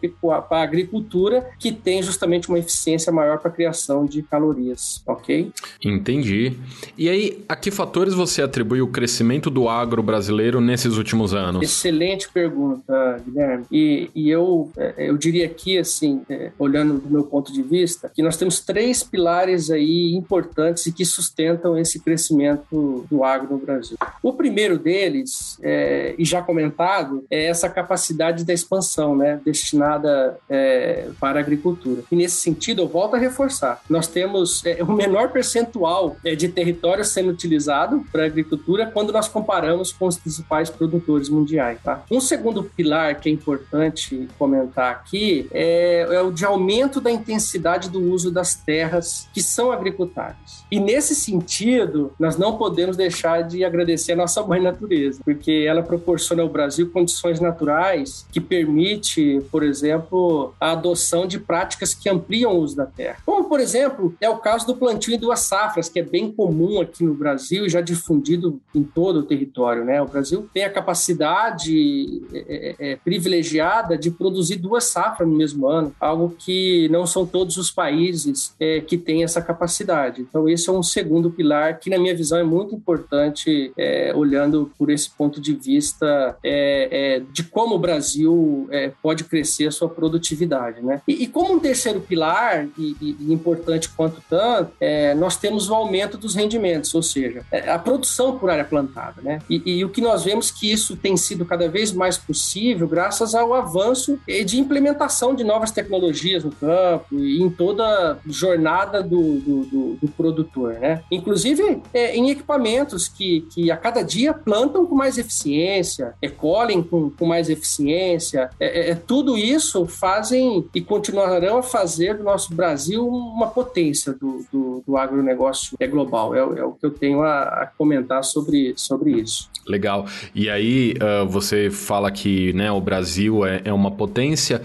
a 0.49 0.63
agricultura, 0.63 1.49
que 1.59 1.71
tem 1.71 2.01
justamente 2.01 2.49
uma 2.49 2.59
eficiência 2.59 3.11
maior 3.11 3.39
para 3.39 3.49
a 3.49 3.53
criação 3.53 4.05
de 4.05 4.21
calorias, 4.23 5.01
ok? 5.05 5.51
Entendi. 5.83 6.53
E 6.97 7.09
aí, 7.09 7.43
a 7.47 7.55
que 7.55 7.71
fatores 7.71 8.13
você 8.13 8.41
atribui 8.41 8.81
o 8.81 8.87
crescimento 8.87 9.49
do 9.49 9.67
agro 9.69 10.01
brasileiro 10.01 10.61
nesses 10.61 10.97
últimos 10.97 11.33
anos? 11.33 11.61
Excelente 11.61 12.29
pergunta, 12.29 13.21
Guilherme. 13.25 13.65
E, 13.71 14.09
e 14.15 14.29
eu, 14.29 14.71
é, 14.77 15.09
eu 15.09 15.17
diria 15.17 15.45
aqui, 15.45 15.77
assim, 15.77 16.21
é, 16.29 16.51
olhando 16.57 16.99
do 16.99 17.09
meu 17.09 17.23
ponto 17.23 17.51
de 17.51 17.61
vista, 17.61 18.11
que 18.13 18.21
nós 18.21 18.37
temos 18.37 18.59
três 18.59 19.03
pilares 19.03 19.69
aí 19.69 20.13
importantes 20.15 20.85
e 20.91 20.93
que 20.93 21.05
sustentam 21.05 21.77
esse 21.77 21.99
crescimento 21.99 23.05
do 23.09 23.23
agro 23.23 23.55
no 23.55 23.57
Brasil. 23.57 23.97
O 24.21 24.33
primeiro 24.33 24.77
deles, 24.77 25.57
é, 25.63 26.13
e 26.17 26.25
já 26.25 26.41
comentado, 26.41 27.23
é 27.31 27.45
essa 27.45 27.69
capacidade 27.69 28.43
da 28.43 28.53
expansão, 28.53 29.15
né, 29.15 29.39
destinada 29.45 30.37
é, 30.49 31.07
para 31.19 31.39
a 31.39 31.41
agricultura. 31.41 32.03
E 32.11 32.15
nesse 32.15 32.35
sentido, 32.35 32.81
eu 32.81 32.87
volto 32.87 33.15
a 33.15 33.19
reforçar, 33.19 33.81
nós 33.89 34.07
temos 34.07 34.65
é, 34.65 34.83
o 34.83 34.91
menor 34.91 35.29
percentual 35.29 36.17
é, 36.25 36.35
de 36.35 36.49
território 36.49 37.05
sendo 37.05 37.29
utilizado 37.29 38.05
para 38.11 38.23
a 38.23 38.25
agricultura 38.25 38.85
quando 38.85 39.13
nós 39.13 39.29
comparamos 39.29 39.93
com 39.93 40.07
os 40.07 40.17
principais 40.17 40.69
produtores 40.69 41.29
mundiais. 41.29 41.79
Tá? 41.81 42.03
Um 42.11 42.19
segundo 42.19 42.63
pilar 42.63 43.19
que 43.19 43.29
é 43.29 43.31
importante 43.31 44.27
comentar 44.37 44.91
aqui 44.91 45.47
é, 45.51 46.01
é 46.09 46.21
o 46.21 46.31
de 46.31 46.43
aumento 46.43 46.99
da 46.99 47.09
intensidade 47.09 47.89
do 47.89 48.01
uso 48.01 48.29
das 48.29 48.55
terras 48.55 49.29
que 49.33 49.41
são 49.41 49.71
agricultáveis. 49.71 50.65
E 50.69 50.79
nesse 50.81 51.15
sentido, 51.15 52.11
nós 52.19 52.37
não 52.37 52.57
podemos 52.57 52.97
deixar 52.97 53.41
de 53.43 53.63
agradecer 53.63 54.13
a 54.13 54.15
nossa 54.15 54.43
mãe 54.43 54.61
natureza, 54.61 55.21
porque 55.23 55.65
ela 55.67 55.83
proporciona 55.83 56.41
ao 56.41 56.49
Brasil 56.49 56.89
condições 56.91 57.39
naturais 57.39 58.25
que 58.31 58.41
permite, 58.41 59.41
por 59.51 59.63
exemplo, 59.63 60.53
a 60.59 60.71
adoção 60.71 61.25
de 61.25 61.39
práticas 61.39 61.93
que 61.93 62.09
ampliam 62.09 62.53
o 62.53 62.59
uso 62.59 62.75
da 62.75 62.85
terra. 62.85 63.17
Como, 63.25 63.45
por 63.45 63.59
exemplo, 63.59 64.15
é 64.19 64.29
o 64.29 64.37
caso 64.37 64.65
do 64.65 64.75
plantio 64.75 65.13
em 65.13 65.17
duas 65.17 65.41
safras, 65.41 65.89
que 65.89 65.99
é 65.99 66.03
bem 66.03 66.31
comum 66.31 66.81
aqui 66.81 67.03
no 67.03 67.13
Brasil 67.13 67.65
e 67.65 67.69
já 67.69 67.81
difundido 67.81 68.59
em 68.73 68.83
todo 68.83 69.19
o 69.19 69.23
território. 69.23 69.85
Né? 69.85 70.01
O 70.01 70.07
Brasil 70.07 70.49
tem 70.53 70.63
a 70.63 70.69
capacidade 70.69 72.21
é, 72.33 72.75
é, 72.79 72.91
é, 72.91 72.95
privilegiada 72.95 73.97
de 73.97 74.09
produzir 74.09 74.55
duas 74.55 74.85
safras 74.85 75.27
no 75.27 75.35
mesmo 75.35 75.67
ano, 75.67 75.93
algo 75.99 76.35
que 76.37 76.89
não 76.89 77.05
são 77.05 77.25
todos 77.25 77.57
os 77.57 77.69
países 77.69 78.55
é, 78.59 78.81
que 78.81 78.97
têm 78.97 79.23
essa 79.23 79.41
capacidade. 79.41 80.21
Então, 80.21 80.47
esse 80.47 80.69
é 80.71 80.77
um 80.77 80.83
segundo 80.83 81.31
pilar 81.31 81.79
que, 81.79 81.89
na 81.89 81.97
minha 81.97 82.15
visão, 82.15 82.39
é 82.39 82.43
muito 82.43 82.75
importante, 82.75 83.71
é, 83.77 84.13
olhando 84.15 84.71
por 84.77 84.89
esse 84.89 85.09
ponto 85.09 85.39
de 85.39 85.53
vista 85.53 86.37
é, 86.43 87.21
de 87.31 87.43
como 87.43 87.75
o 87.75 87.79
Brasil 87.79 88.69
pode 89.01 89.23
crescer 89.23 89.67
a 89.67 89.71
sua 89.71 89.89
produtividade. 89.89 90.81
Né? 90.81 91.01
E, 91.07 91.23
e 91.23 91.27
como 91.27 91.53
um 91.53 91.59
terceiro 91.59 91.99
pilar, 91.99 92.67
e, 92.77 92.95
e 93.01 93.33
importante 93.33 93.89
quanto 93.89 94.21
tanto, 94.29 94.71
nós 95.17 95.37
temos 95.37 95.69
o 95.69 95.75
aumento 95.75 96.17
dos 96.17 96.35
rendimentos, 96.35 96.93
ou 96.93 97.03
seja, 97.03 97.45
a 97.67 97.77
produção 97.77 98.37
por 98.37 98.49
área 98.49 98.63
plantada. 98.63 99.21
Né? 99.21 99.39
E 99.49 99.83
o 99.83 99.89
que 99.89 100.01
nós 100.01 100.23
vemos 100.23 100.51
que 100.51 100.71
isso 100.71 100.95
tem 100.95 101.17
sido 101.17 101.45
cada 101.45 101.67
vez 101.67 101.91
mais 101.91 102.17
possível 102.17 102.87
graças 102.87 103.35
ao 103.35 103.53
avanço 103.53 104.19
de 104.45 104.59
implementação 104.59 105.35
de 105.35 105.43
novas 105.43 105.71
tecnologias 105.71 106.43
no 106.43 106.51
campo 106.51 107.15
e 107.15 107.41
em 107.41 107.49
toda 107.49 108.13
a 108.13 108.17
jornada 108.27 109.01
do, 109.01 109.39
do, 109.39 109.65
do, 109.65 109.97
do 110.01 110.07
produtor. 110.09 110.60
Né? 110.69 111.01
Inclusive 111.11 111.81
é, 111.93 112.15
em 112.15 112.29
equipamentos 112.29 113.07
que, 113.07 113.41
que 113.53 113.71
a 113.71 113.77
cada 113.77 114.01
dia 114.01 114.33
plantam 114.33 114.85
com 114.85 114.95
mais 114.95 115.17
eficiência, 115.17 116.13
é, 116.21 116.29
colhem 116.29 116.81
com, 116.81 117.09
com 117.09 117.25
mais 117.25 117.49
eficiência. 117.49 118.49
É, 118.59 118.89
é, 118.89 118.89
é 118.91 118.95
tudo 118.95 119.37
isso 119.37 119.85
fazem 119.85 120.65
e 120.73 120.81
continuarão 120.81 121.57
a 121.57 121.63
fazer 121.63 122.17
do 122.17 122.23
nosso 122.23 122.53
Brasil 122.53 123.07
uma 123.07 123.47
potência 123.47 124.13
do, 124.13 124.45
do, 124.51 124.83
do 124.85 124.97
agronegócio 124.97 125.75
é 125.79 125.87
global. 125.87 126.35
É, 126.35 126.39
é 126.39 126.63
o 126.63 126.71
que 126.71 126.85
eu 126.85 126.91
tenho 126.91 127.21
a, 127.21 127.43
a 127.43 127.67
comentar 127.77 128.23
sobre, 128.23 128.73
sobre 128.75 129.11
isso. 129.11 129.49
Legal. 129.67 130.05
E 130.33 130.49
aí 130.49 130.93
uh, 130.93 131.27
você 131.27 131.69
fala 131.69 132.11
que 132.11 132.53
né, 132.53 132.71
o 132.71 132.81
Brasil 132.81 133.45
é, 133.45 133.61
é 133.65 133.73
uma 133.73 133.91
potência. 133.91 134.61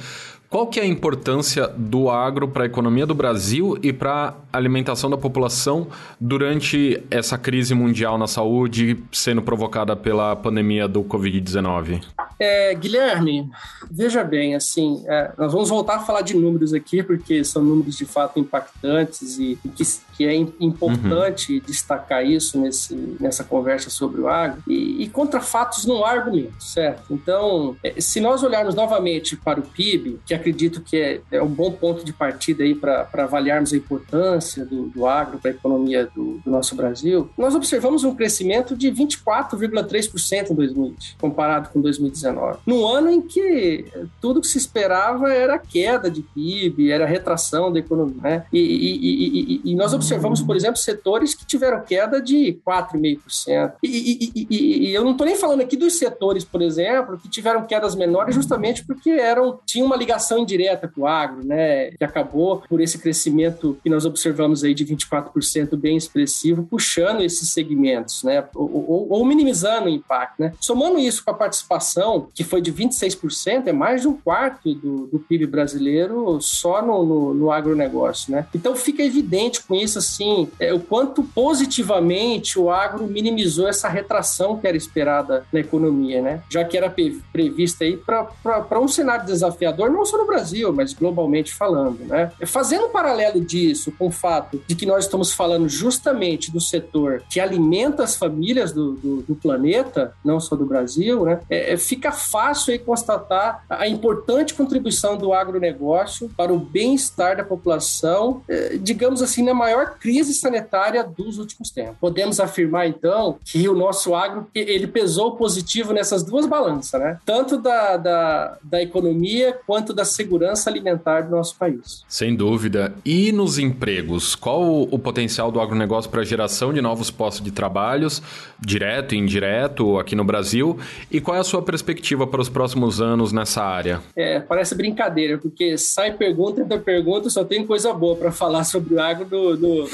Qual 0.48 0.66
que 0.68 0.78
é 0.78 0.84
a 0.84 0.86
importância 0.86 1.66
do 1.68 2.08
agro 2.08 2.48
para 2.48 2.62
a 2.62 2.66
economia 2.66 3.04
do 3.04 3.14
Brasil 3.14 3.76
e 3.82 3.92
para 3.92 4.34
a 4.52 4.56
alimentação 4.56 5.10
da 5.10 5.16
população 5.16 5.88
durante 6.20 7.02
essa 7.10 7.36
crise 7.36 7.74
mundial 7.74 8.16
na 8.16 8.26
saúde 8.26 9.02
sendo 9.10 9.42
provocada 9.42 9.96
pela 9.96 10.36
pandemia 10.36 10.86
do 10.86 11.02
Covid-19? 11.02 12.15
É, 12.38 12.74
Guilherme, 12.74 13.50
veja 13.90 14.22
bem, 14.22 14.54
assim, 14.54 15.02
é, 15.06 15.32
nós 15.38 15.52
vamos 15.52 15.70
voltar 15.70 15.96
a 15.96 16.00
falar 16.00 16.20
de 16.20 16.36
números 16.36 16.74
aqui, 16.74 17.02
porque 17.02 17.42
são 17.44 17.62
números 17.62 17.96
de 17.96 18.04
fato 18.04 18.38
impactantes 18.38 19.38
e, 19.38 19.58
e 19.64 19.68
que, 19.68 19.84
que, 20.16 20.26
é 20.26 20.34
importante 20.34 21.54
uhum. 21.54 21.62
destacar 21.66 22.24
isso 22.24 22.60
nesse, 22.60 22.94
nessa 23.18 23.42
conversa 23.42 23.88
sobre 23.88 24.20
o 24.20 24.28
agro. 24.28 24.62
E, 24.66 25.02
e 25.02 25.08
contra 25.08 25.40
fatos 25.40 25.86
não 25.86 26.04
há 26.04 26.10
argumento, 26.10 26.62
certo? 26.62 27.04
Então, 27.10 27.76
é, 27.82 28.00
se 28.00 28.20
nós 28.20 28.42
olharmos 28.42 28.74
novamente 28.74 29.36
para 29.36 29.58
o 29.58 29.62
PIB, 29.62 30.20
que 30.26 30.34
acredito 30.34 30.82
que 30.82 30.96
é, 30.96 31.20
é 31.30 31.42
um 31.42 31.48
bom 31.48 31.72
ponto 31.72 32.04
de 32.04 32.12
partida 32.12 32.64
aí 32.64 32.74
para 32.74 33.08
avaliarmos 33.14 33.72
a 33.72 33.76
importância 33.76 34.64
do, 34.64 34.88
do 34.88 35.06
agro 35.06 35.38
para 35.38 35.50
a 35.50 35.54
economia 35.54 36.06
do, 36.14 36.38
do, 36.44 36.50
nosso 36.50 36.74
Brasil, 36.76 37.30
nós 37.36 37.54
observamos 37.54 38.04
um 38.04 38.14
crescimento 38.14 38.76
de 38.76 38.90
24,3% 38.90 40.50
em 40.50 40.54
2020, 40.54 41.16
comparado 41.18 41.70
com 41.70 41.80
2019. 41.80 42.25
Num 42.66 42.86
ano 42.86 43.10
em 43.10 43.20
que 43.20 43.86
tudo 44.20 44.40
que 44.40 44.46
se 44.46 44.58
esperava 44.58 45.32
era 45.32 45.58
queda 45.58 46.10
de 46.10 46.22
PIB, 46.22 46.90
era 46.90 47.06
retração 47.06 47.72
da 47.72 47.78
economia. 47.78 48.20
Né? 48.22 48.46
E, 48.52 48.58
e, 48.58 49.60
e, 49.64 49.72
e, 49.72 49.74
nós 49.74 49.92
observamos, 49.92 50.40
por 50.40 50.56
exemplo, 50.56 50.76
setores 50.76 51.34
que 51.34 51.46
tiveram 51.46 51.80
queda 51.82 52.20
de 52.20 52.58
4,5%. 52.66 53.74
E, 53.82 54.90
eu 54.92 55.04
não 55.04 55.12
estou 55.12 55.26
nem 55.26 55.36
falando 55.36 55.60
aqui 55.60 55.76
dos 55.76 55.98
setores, 55.98 56.44
por 56.44 56.62
exemplo, 56.62 57.18
que 57.18 57.28
tiveram 57.28 57.64
quedas 57.64 57.94
menores 57.94 58.34
justamente 58.34 58.84
porque 58.84 59.10
eram, 59.10 59.60
tinham 59.66 59.86
uma 59.86 59.96
ligação 59.96 60.38
indireta 60.38 60.88
com 60.88 61.02
o 61.02 61.06
agro, 61.06 61.44
né, 61.44 61.90
que 61.90 62.04
acabou 62.04 62.62
por 62.68 62.80
esse 62.80 62.98
crescimento 62.98 63.78
que 63.82 63.90
nós 63.90 64.04
observamos 64.04 64.64
aí 64.64 64.74
de 64.74 64.84
24% 64.84 65.76
bem 65.76 65.96
expressivo, 65.96 66.64
puxando 66.64 67.22
esses 67.22 67.50
segmentos, 67.50 68.22
né, 68.22 68.44
ou, 68.54 68.70
ou, 68.88 69.06
ou, 69.10 69.24
minimizando 69.24 69.86
o 69.86 69.90
impacto, 69.90 70.40
né. 70.40 70.52
Somando 70.60 70.98
isso 70.98 71.24
com 71.24 71.30
a 71.30 71.34
participação, 71.34 72.15
que 72.22 72.44
foi 72.44 72.60
de 72.60 72.72
26%, 72.72 73.66
é 73.66 73.72
mais 73.72 74.02
de 74.02 74.08
um 74.08 74.16
quarto 74.16 74.74
do, 74.74 75.06
do 75.06 75.18
PIB 75.18 75.46
brasileiro 75.46 76.40
só 76.40 76.82
no, 76.82 77.04
no, 77.04 77.34
no, 77.34 77.50
agronegócio, 77.50 78.32
né. 78.32 78.46
Então 78.54 78.74
fica 78.76 79.02
evidente 79.02 79.62
com 79.62 79.74
isso, 79.74 79.98
assim, 79.98 80.48
é, 80.58 80.72
o 80.72 80.80
quanto 80.80 81.22
positivamente 81.22 82.58
o 82.58 82.70
agro 82.70 83.06
minimizou 83.06 83.68
essa 83.68 83.88
retração 83.88 84.58
que 84.58 84.66
era 84.66 84.76
esperada 84.76 85.46
na 85.52 85.60
economia, 85.60 86.20
né, 86.20 86.42
já 86.50 86.64
que 86.64 86.76
era 86.76 86.92
prevista 87.32 87.84
aí 87.84 87.96
para 87.96 88.80
um 88.80 88.88
cenário 88.88 89.26
desafiador, 89.26 89.90
não 89.90 90.04
só 90.04 90.18
no 90.18 90.26
Brasil, 90.26 90.72
mas 90.72 90.92
globalmente 90.92 91.52
falando, 91.52 92.04
né? 92.04 92.30
Fazendo 92.46 92.86
um 92.86 92.90
paralelo 92.90 93.40
disso 93.40 93.92
com 93.98 94.08
o 94.08 94.10
fato 94.10 94.62
de 94.66 94.74
que 94.74 94.86
nós 94.86 95.04
estamos 95.04 95.32
falando 95.32 95.68
justamente 95.68 96.50
do 96.50 96.60
setor 96.60 97.22
que 97.30 97.40
alimenta 97.40 98.02
as 98.02 98.16
famílias 98.16 98.72
do, 98.72 98.92
do, 98.92 99.22
do 99.22 99.34
planeta, 99.34 100.14
não 100.24 100.40
só 100.40 100.56
do 100.56 100.66
Brasil, 100.66 101.24
né? 101.24 101.40
É, 101.48 101.72
é, 101.72 101.76
fica 102.06 102.12
fácil 102.12 102.72
aí 102.72 102.78
constatar 102.78 103.64
a 103.68 103.88
importante 103.88 104.54
contribuição 104.54 105.16
do 105.16 105.32
agronegócio 105.32 106.30
para 106.36 106.52
o 106.52 106.58
bem-estar 106.58 107.36
da 107.36 107.44
população, 107.44 108.42
é, 108.48 108.76
digamos 108.80 109.22
assim, 109.22 109.42
na 109.42 109.54
maior 109.54 109.98
crise 109.98 110.34
sanitária 110.34 111.02
dos 111.02 111.38
últimos 111.38 111.70
tempos. 111.70 111.96
Podemos 112.00 112.38
afirmar, 112.38 112.88
então, 112.88 113.38
que 113.44 113.68
o 113.68 113.74
nosso 113.74 114.14
agro 114.14 114.46
ele 114.54 114.86
pesou 114.86 115.36
positivo 115.36 115.92
nessas 115.92 116.22
duas 116.22 116.46
balanças, 116.46 117.00
né? 117.00 117.18
Tanto 117.24 117.58
da, 117.58 117.96
da, 117.96 118.58
da 118.62 118.82
economia 118.82 119.58
quanto 119.66 119.92
da 119.92 120.04
segurança 120.04 120.70
alimentar 120.70 121.22
do 121.22 121.30
nosso 121.30 121.56
país. 121.56 122.04
Sem 122.08 122.34
dúvida. 122.34 122.94
E 123.04 123.32
nos 123.32 123.58
empregos, 123.58 124.34
qual 124.34 124.82
o 124.82 124.98
potencial 124.98 125.50
do 125.50 125.60
agronegócio 125.60 126.10
para 126.10 126.20
a 126.20 126.24
geração 126.24 126.72
de 126.72 126.80
novos 126.80 127.10
postos 127.10 127.44
de 127.44 127.50
trabalhos, 127.50 128.22
direto 128.60 129.14
e 129.14 129.18
indireto, 129.18 129.98
aqui 129.98 130.14
no 130.14 130.24
Brasil? 130.24 130.78
E 131.10 131.20
qual 131.20 131.36
é 131.36 131.40
a 131.40 131.44
sua 131.44 131.62
perspectiva 131.62 131.95
perspectiva 131.96 132.26
para 132.26 132.40
os 132.40 132.48
próximos 132.48 133.00
anos 133.00 133.32
nessa 133.32 133.62
área? 133.62 134.02
É, 134.14 134.38
parece 134.38 134.74
brincadeira, 134.74 135.38
porque 135.38 135.78
sai 135.78 136.12
pergunta 136.12 136.64
da 136.64 136.78
pergunta, 136.78 137.30
só 137.30 137.44
tem 137.44 137.66
coisa 137.66 137.92
boa 137.92 138.16
para 138.16 138.30
falar 138.30 138.64
sobre 138.64 138.94
o 138.94 139.00
agro 139.00 139.24
do, 139.24 139.56
do 139.56 139.90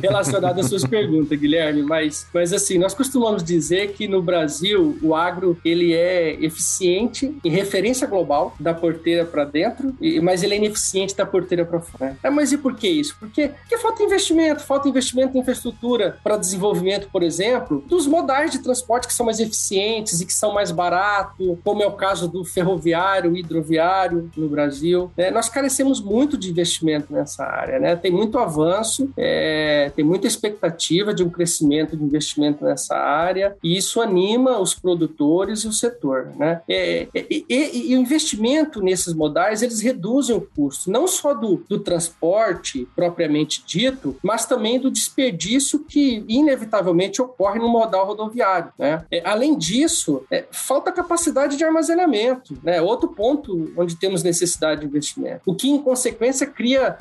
relacionado 0.00 0.60
às 0.60 0.66
suas 0.66 0.84
perguntas, 0.84 1.38
Guilherme, 1.38 1.82
mas, 1.82 2.26
mas 2.32 2.52
assim, 2.52 2.78
nós 2.78 2.94
costumamos 2.94 3.42
dizer 3.42 3.92
que 3.92 4.08
no 4.08 4.22
Brasil 4.22 4.98
o 5.02 5.14
agro 5.14 5.58
ele 5.64 5.92
é 5.92 6.32
eficiente 6.44 7.36
em 7.44 7.50
referência 7.50 8.06
global 8.06 8.54
da 8.58 8.72
porteira 8.72 9.24
para 9.24 9.44
dentro, 9.44 9.94
mas 10.22 10.42
ele 10.42 10.54
é 10.54 10.56
ineficiente 10.56 11.16
da 11.16 11.26
porteira 11.26 11.64
para 11.64 11.80
fora. 11.80 12.16
É, 12.22 12.30
mas 12.30 12.52
e 12.52 12.58
por 12.58 12.74
que 12.74 12.88
isso? 12.88 13.16
Porque, 13.18 13.48
porque 13.48 13.78
falta 13.78 14.02
investimento, 14.02 14.62
falta 14.62 14.88
investimento 14.88 15.36
em 15.36 15.40
infraestrutura 15.40 16.18
para 16.22 16.36
desenvolvimento, 16.36 17.08
por 17.10 17.22
exemplo, 17.22 17.82
dos 17.86 18.06
modais 18.06 18.50
de 18.50 18.58
transporte 18.60 19.06
que 19.06 19.14
são 19.14 19.26
mais 19.26 19.40
eficientes 19.40 20.20
e 20.20 20.26
que 20.26 20.32
são 20.32 20.52
mais 20.52 20.70
baratos, 20.70 21.58
como 21.62 21.82
é 21.82 21.86
o 21.86 21.92
caso 21.92 22.28
do 22.28 22.44
ferroviário, 22.44 23.36
hidroviário 23.36 24.30
no 24.36 24.48
Brasil. 24.48 25.10
É, 25.16 25.30
nós 25.30 25.48
carecemos 25.48 26.00
muito 26.00 26.36
de 26.36 26.50
investimento 26.50 27.12
nessa 27.12 27.44
área, 27.44 27.78
né? 27.78 27.96
Tem 27.96 28.10
muito 28.10 28.38
avanço. 28.38 29.10
É, 29.16 29.73
é, 29.74 29.90
tem 29.90 30.04
muita 30.04 30.26
expectativa 30.26 31.12
de 31.12 31.24
um 31.24 31.30
crescimento 31.30 31.96
de 31.96 32.04
investimento 32.04 32.64
nessa 32.64 32.96
área 32.96 33.56
e 33.62 33.76
isso 33.76 34.00
anima 34.00 34.60
os 34.60 34.74
produtores 34.74 35.60
e 35.60 35.68
o 35.68 35.72
setor. 35.72 36.32
Né? 36.36 36.60
É, 36.68 37.08
é 37.14 37.26
e, 37.28 37.96
o 37.96 38.00
investimento 38.00 38.80
nesses 38.80 39.12
modais, 39.14 39.62
eles 39.62 39.80
reduzem 39.80 40.36
o 40.36 40.40
custo, 40.40 40.90
não 40.90 41.08
só 41.08 41.34
do, 41.34 41.64
do 41.68 41.78
transporte 41.80 42.86
propriamente 42.94 43.64
dito, 43.66 44.16
mas 44.22 44.46
também 44.46 44.78
do 44.78 44.90
desperdício 44.90 45.80
que 45.80 46.24
inevitavelmente 46.28 47.20
ocorre 47.20 47.58
no 47.58 47.68
modal 47.68 48.06
rodoviário. 48.06 48.72
Né? 48.78 49.04
É, 49.10 49.22
além 49.24 49.58
disso, 49.58 50.24
falta 50.50 50.92
capacidade 50.92 51.56
de 51.56 51.64
armazenamento, 51.64 52.56
né? 52.62 52.80
outro 52.80 53.08
ponto 53.08 53.72
onde 53.76 53.96
temos 53.96 54.22
necessidade 54.22 54.82
de 54.82 54.86
investimento, 54.86 55.40
o 55.46 55.54
que 55.54 55.68
em 55.68 55.80
consequência 55.80 56.46
cria 56.46 56.96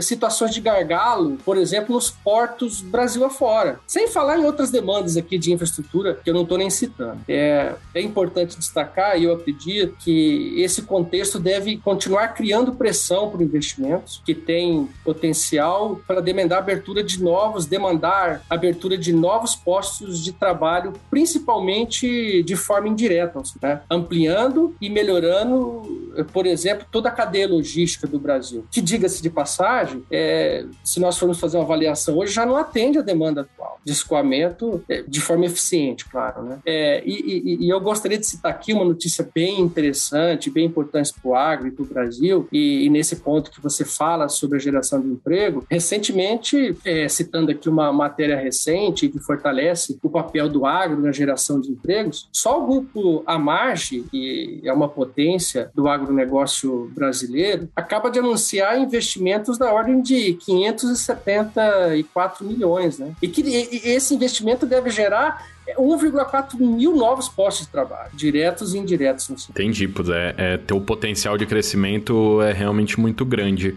situações 0.00 0.52
de 0.52 0.60
gargalo, 0.60 1.38
por 1.44 1.56
exemplo, 1.56 1.96
portos 2.10 2.80
Brasil 2.80 3.24
afora. 3.24 3.80
Sem 3.86 4.08
falar 4.08 4.38
em 4.38 4.44
outras 4.44 4.70
demandas 4.70 5.16
aqui 5.16 5.38
de 5.38 5.52
infraestrutura 5.52 6.18
que 6.22 6.30
eu 6.30 6.34
não 6.34 6.42
estou 6.42 6.58
nem 6.58 6.70
citando. 6.70 7.20
É, 7.28 7.74
é 7.94 8.00
importante 8.00 8.58
destacar, 8.58 9.18
e 9.18 9.24
eu 9.24 9.34
acredito, 9.34 9.96
que 9.98 10.54
esse 10.60 10.82
contexto 10.82 11.38
deve 11.38 11.76
continuar 11.78 12.28
criando 12.28 12.72
pressão 12.72 13.30
por 13.30 13.40
investimentos 13.40 14.20
que 14.24 14.34
tem 14.34 14.88
potencial 15.04 16.00
para 16.06 16.20
demandar 16.20 16.58
abertura 16.58 17.02
de 17.02 17.22
novos, 17.22 17.66
demandar 17.66 18.42
abertura 18.48 18.96
de 18.96 19.12
novos 19.12 19.54
postos 19.54 20.22
de 20.22 20.32
trabalho, 20.32 20.92
principalmente 21.10 22.42
de 22.42 22.56
forma 22.56 22.88
indireta, 22.88 23.42
né? 23.62 23.80
ampliando 23.90 24.74
e 24.80 24.88
melhorando, 24.88 26.12
por 26.32 26.46
exemplo, 26.46 26.86
toda 26.90 27.08
a 27.08 27.12
cadeia 27.12 27.48
logística 27.48 28.06
do 28.06 28.18
Brasil. 28.18 28.64
Que 28.70 28.80
diga-se 28.80 29.22
de 29.22 29.30
passagem, 29.30 30.02
é, 30.10 30.64
se 30.82 31.00
nós 31.00 31.18
formos 31.18 31.38
fazer 31.38 31.56
uma 31.56 31.64
avaliação 31.64 31.93
hoje 32.12 32.32
já 32.32 32.44
não 32.46 32.56
atende 32.56 32.98
a 32.98 33.02
demanda 33.02 33.42
atual 33.42 33.73
de 33.84 33.92
escoamento 33.92 34.82
é, 34.88 35.04
de 35.06 35.20
forma 35.20 35.46
eficiente, 35.46 36.06
claro. 36.06 36.42
Né? 36.42 36.58
É, 36.64 37.02
e, 37.04 37.12
e, 37.12 37.66
e, 37.66 37.68
eu 37.68 37.80
gostaria 37.80 38.18
de 38.18 38.26
citar 38.26 38.50
aqui 38.50 38.72
uma 38.72 38.84
notícia 38.84 39.28
bem 39.34 39.60
interessante, 39.60 40.50
bem 40.50 40.66
importante 40.66 41.12
para 41.12 41.30
o 41.30 41.34
agro 41.34 41.68
e 41.68 41.70
para 41.70 41.82
o 41.82 41.86
Brasil, 41.86 42.48
e, 42.50 42.86
e, 42.86 42.90
nesse 42.90 43.16
ponto 43.16 43.50
que 43.50 43.60
você 43.60 43.84
fala 43.84 44.28
sobre 44.28 44.56
a 44.56 44.60
geração 44.60 45.00
de 45.00 45.08
emprego, 45.08 45.66
recentemente, 45.70 46.76
é, 46.84 47.08
citando 47.08 47.50
aqui 47.50 47.68
uma 47.68 47.92
matéria 47.92 48.36
recente 48.36 49.08
que 49.08 49.18
fortalece 49.18 49.98
o 50.02 50.08
papel 50.08 50.48
do 50.48 50.64
agro 50.64 51.00
na 51.00 51.12
geração 51.12 51.60
de 51.60 51.70
empregos, 51.70 52.28
só 52.32 52.62
o 52.62 52.66
grupo 52.66 53.22
Amarge, 53.26 54.04
que 54.10 54.60
é 54.64 54.72
uma 54.72 54.88
potência 54.88 55.70
do 55.74 55.88
agronegócio 55.88 56.90
brasileiro, 56.94 57.68
acaba 57.74 58.10
de 58.10 58.18
anunciar 58.18 58.78
investimentos 58.78 59.58
na 59.58 59.72
ordem 59.72 60.00
de 60.00 60.34
574 60.34 62.46
milhões, 62.46 62.98
né? 62.98 63.14
E 63.20 63.28
que 63.28 63.42
esse 63.84 64.14
investimento 64.14 64.66
deve 64.66 64.90
gerar 64.90 65.46
1,4 65.78 66.58
mil 66.58 66.94
novos 66.94 67.28
postos 67.28 67.66
de 67.66 67.72
trabalho, 67.72 68.10
diretos 68.12 68.74
e 68.74 68.78
indiretos. 68.78 69.48
Entendi, 69.48 69.88
pois 69.88 70.08
é, 70.08 70.34
é, 70.36 70.56
teu 70.58 70.80
potencial 70.80 71.38
de 71.38 71.46
crescimento 71.46 72.40
é 72.42 72.52
realmente 72.52 73.00
muito 73.00 73.24
grande. 73.24 73.74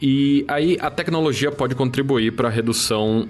E 0.00 0.44
aí 0.48 0.78
a 0.80 0.90
tecnologia 0.90 1.50
pode 1.50 1.74
contribuir 1.74 2.32
para 2.32 2.48
a 2.48 2.50
redução. 2.50 3.28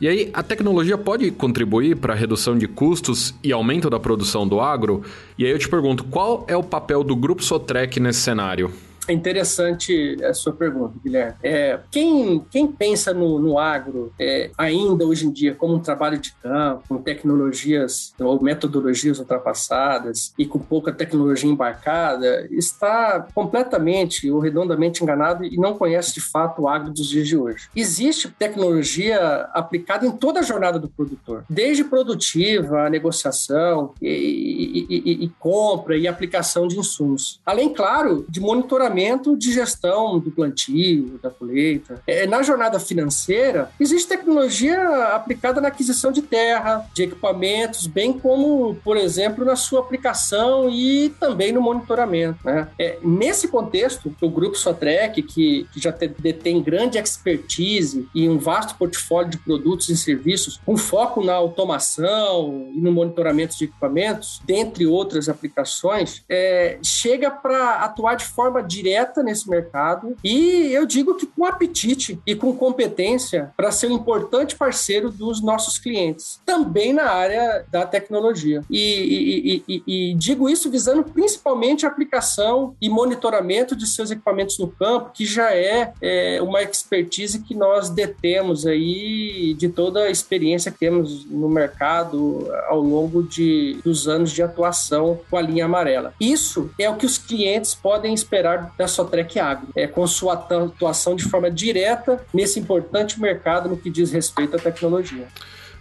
E 0.00 0.06
aí 0.06 0.30
a 0.32 0.42
tecnologia 0.42 0.96
pode 0.96 1.30
contribuir 1.30 1.96
para 1.96 2.12
a 2.12 2.16
redução 2.16 2.56
de 2.56 2.68
custos 2.68 3.34
e 3.42 3.52
aumento 3.52 3.90
da 3.90 3.98
produção 3.98 4.46
do 4.46 4.60
agro? 4.60 5.02
E 5.36 5.44
aí 5.44 5.50
eu 5.50 5.58
te 5.58 5.68
pergunto, 5.68 6.04
qual 6.04 6.44
é 6.48 6.56
o 6.56 6.62
papel 6.62 7.02
do 7.02 7.16
Grupo 7.16 7.42
Sotrec 7.42 7.98
nesse 7.98 8.20
cenário? 8.20 8.72
É 9.08 9.12
interessante 9.12 10.16
a 10.24 10.32
sua 10.32 10.52
pergunta, 10.52 10.94
Guilherme. 11.02 11.34
É, 11.42 11.78
quem, 11.90 12.44
quem 12.50 12.66
pensa 12.66 13.12
no, 13.12 13.38
no 13.38 13.58
agro 13.58 14.12
é, 14.18 14.50
ainda 14.56 15.04
hoje 15.04 15.26
em 15.26 15.30
dia 15.30 15.54
como 15.54 15.74
um 15.74 15.80
trabalho 15.80 16.18
de 16.18 16.32
campo, 16.34 16.84
com 16.88 16.98
tecnologias 16.98 18.14
ou 18.20 18.40
metodologias 18.40 19.18
ultrapassadas 19.18 20.32
e 20.38 20.46
com 20.46 20.58
pouca 20.58 20.92
tecnologia 20.92 21.50
embarcada, 21.50 22.46
está 22.50 23.26
completamente 23.34 24.30
ou 24.30 24.38
redondamente 24.38 25.02
enganado 25.02 25.44
e 25.44 25.56
não 25.56 25.76
conhece 25.76 26.14
de 26.14 26.20
fato 26.20 26.62
o 26.62 26.68
agro 26.68 26.92
dos 26.92 27.08
dias 27.08 27.26
de 27.26 27.36
hoje. 27.36 27.68
Existe 27.74 28.28
tecnologia 28.28 29.48
aplicada 29.52 30.06
em 30.06 30.12
toda 30.12 30.40
a 30.40 30.42
jornada 30.42 30.78
do 30.78 30.88
produtor, 30.88 31.44
desde 31.50 31.82
produtiva, 31.84 32.88
negociação 32.88 33.94
e, 34.00 34.86
e, 34.88 34.96
e, 34.96 35.24
e 35.24 35.28
compra 35.40 35.96
e 35.96 36.06
aplicação 36.06 36.68
de 36.68 36.78
insumos. 36.78 37.40
Além, 37.44 37.72
claro, 37.72 38.24
de 38.28 38.40
monitoramento 38.40 38.91
de 39.36 39.52
gestão 39.52 40.18
do 40.18 40.30
plantio, 40.30 41.18
da 41.22 41.30
colheita. 41.30 42.02
É, 42.06 42.26
na 42.26 42.42
jornada 42.42 42.78
financeira, 42.78 43.70
existe 43.78 44.08
tecnologia 44.08 44.80
aplicada 45.14 45.60
na 45.60 45.68
aquisição 45.68 46.12
de 46.12 46.22
terra, 46.22 46.86
de 46.94 47.04
equipamentos, 47.04 47.86
bem 47.86 48.12
como, 48.12 48.74
por 48.84 48.96
exemplo, 48.96 49.44
na 49.44 49.56
sua 49.56 49.80
aplicação 49.80 50.68
e 50.70 51.10
também 51.20 51.52
no 51.52 51.60
monitoramento. 51.60 52.38
Né? 52.44 52.68
É, 52.78 52.98
nesse 53.02 53.48
contexto, 53.48 54.14
o 54.20 54.30
Grupo 54.30 54.56
Sotrec, 54.56 55.22
que, 55.22 55.66
que 55.72 55.80
já 55.80 55.90
detém 56.18 56.62
grande 56.62 56.98
expertise 56.98 58.08
e 58.14 58.28
um 58.28 58.38
vasto 58.38 58.76
portfólio 58.76 59.30
de 59.30 59.38
produtos 59.38 59.88
e 59.88 59.96
serviços, 59.96 60.60
com 60.64 60.76
foco 60.76 61.24
na 61.24 61.34
automação 61.34 62.70
e 62.74 62.80
no 62.80 62.92
monitoramento 62.92 63.56
de 63.56 63.64
equipamentos, 63.64 64.40
dentre 64.44 64.86
outras 64.86 65.28
aplicações, 65.28 66.22
é, 66.28 66.78
chega 66.82 67.30
para 67.30 67.76
atuar 67.76 68.14
de 68.14 68.24
forma 68.24 68.62
direta 68.62 68.81
direta 68.82 69.22
nesse 69.22 69.48
mercado 69.48 70.16
e 70.24 70.72
eu 70.72 70.84
digo 70.84 71.14
que 71.14 71.26
com 71.26 71.44
apetite 71.44 72.18
e 72.26 72.34
com 72.34 72.54
competência 72.54 73.52
para 73.56 73.70
ser 73.70 73.86
um 73.86 73.92
importante 73.92 74.56
parceiro 74.56 75.10
dos 75.10 75.40
nossos 75.40 75.78
clientes, 75.78 76.40
também 76.44 76.92
na 76.92 77.04
área 77.04 77.64
da 77.70 77.86
tecnologia. 77.86 78.62
E, 78.68 79.62
e, 79.68 79.74
e, 79.76 79.82
e 79.86 80.14
digo 80.14 80.48
isso 80.48 80.70
visando 80.70 81.04
principalmente 81.04 81.86
a 81.86 81.88
aplicação 81.88 82.74
e 82.80 82.88
monitoramento 82.88 83.76
de 83.76 83.86
seus 83.86 84.10
equipamentos 84.10 84.58
no 84.58 84.68
campo, 84.68 85.10
que 85.14 85.24
já 85.24 85.54
é, 85.54 85.92
é 86.00 86.42
uma 86.42 86.62
expertise 86.62 87.40
que 87.40 87.54
nós 87.54 87.88
detemos 87.88 88.66
aí 88.66 89.54
de 89.54 89.68
toda 89.68 90.04
a 90.04 90.10
experiência 90.10 90.72
que 90.72 90.78
temos 90.78 91.24
no 91.26 91.48
mercado 91.48 92.48
ao 92.68 92.80
longo 92.80 93.22
de, 93.22 93.78
dos 93.84 94.08
anos 94.08 94.32
de 94.32 94.42
atuação 94.42 95.20
com 95.30 95.36
a 95.36 95.42
linha 95.42 95.66
amarela. 95.66 96.14
Isso 96.20 96.70
é 96.78 96.88
o 96.90 96.96
que 96.96 97.06
os 97.06 97.18
clientes 97.18 97.74
podem 97.74 98.14
esperar 98.14 98.71
da 98.76 98.88
Sotrec 98.88 99.38
Agro, 99.38 99.68
é, 99.76 99.86
com 99.86 100.06
sua 100.06 100.34
atuação 100.34 101.14
de 101.14 101.24
forma 101.24 101.50
direta 101.50 102.24
nesse 102.32 102.58
importante 102.58 103.20
mercado 103.20 103.68
no 103.68 103.76
que 103.76 103.90
diz 103.90 104.10
respeito 104.10 104.56
à 104.56 104.58
tecnologia. 104.58 105.26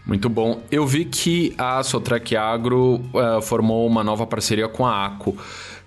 Muito 0.06 0.30
bom. 0.30 0.62
Eu 0.72 0.86
vi 0.86 1.06
que 1.06 1.54
a 1.58 1.84
Sotrec 1.84 2.36
Agro 2.36 2.96
uh, 3.14 3.42
formou 3.42 3.86
uma 3.86 4.04
nova 4.04 4.26
parceria 4.26 4.68
com 4.68 4.86
a 4.86 5.06
ACO. 5.06 5.38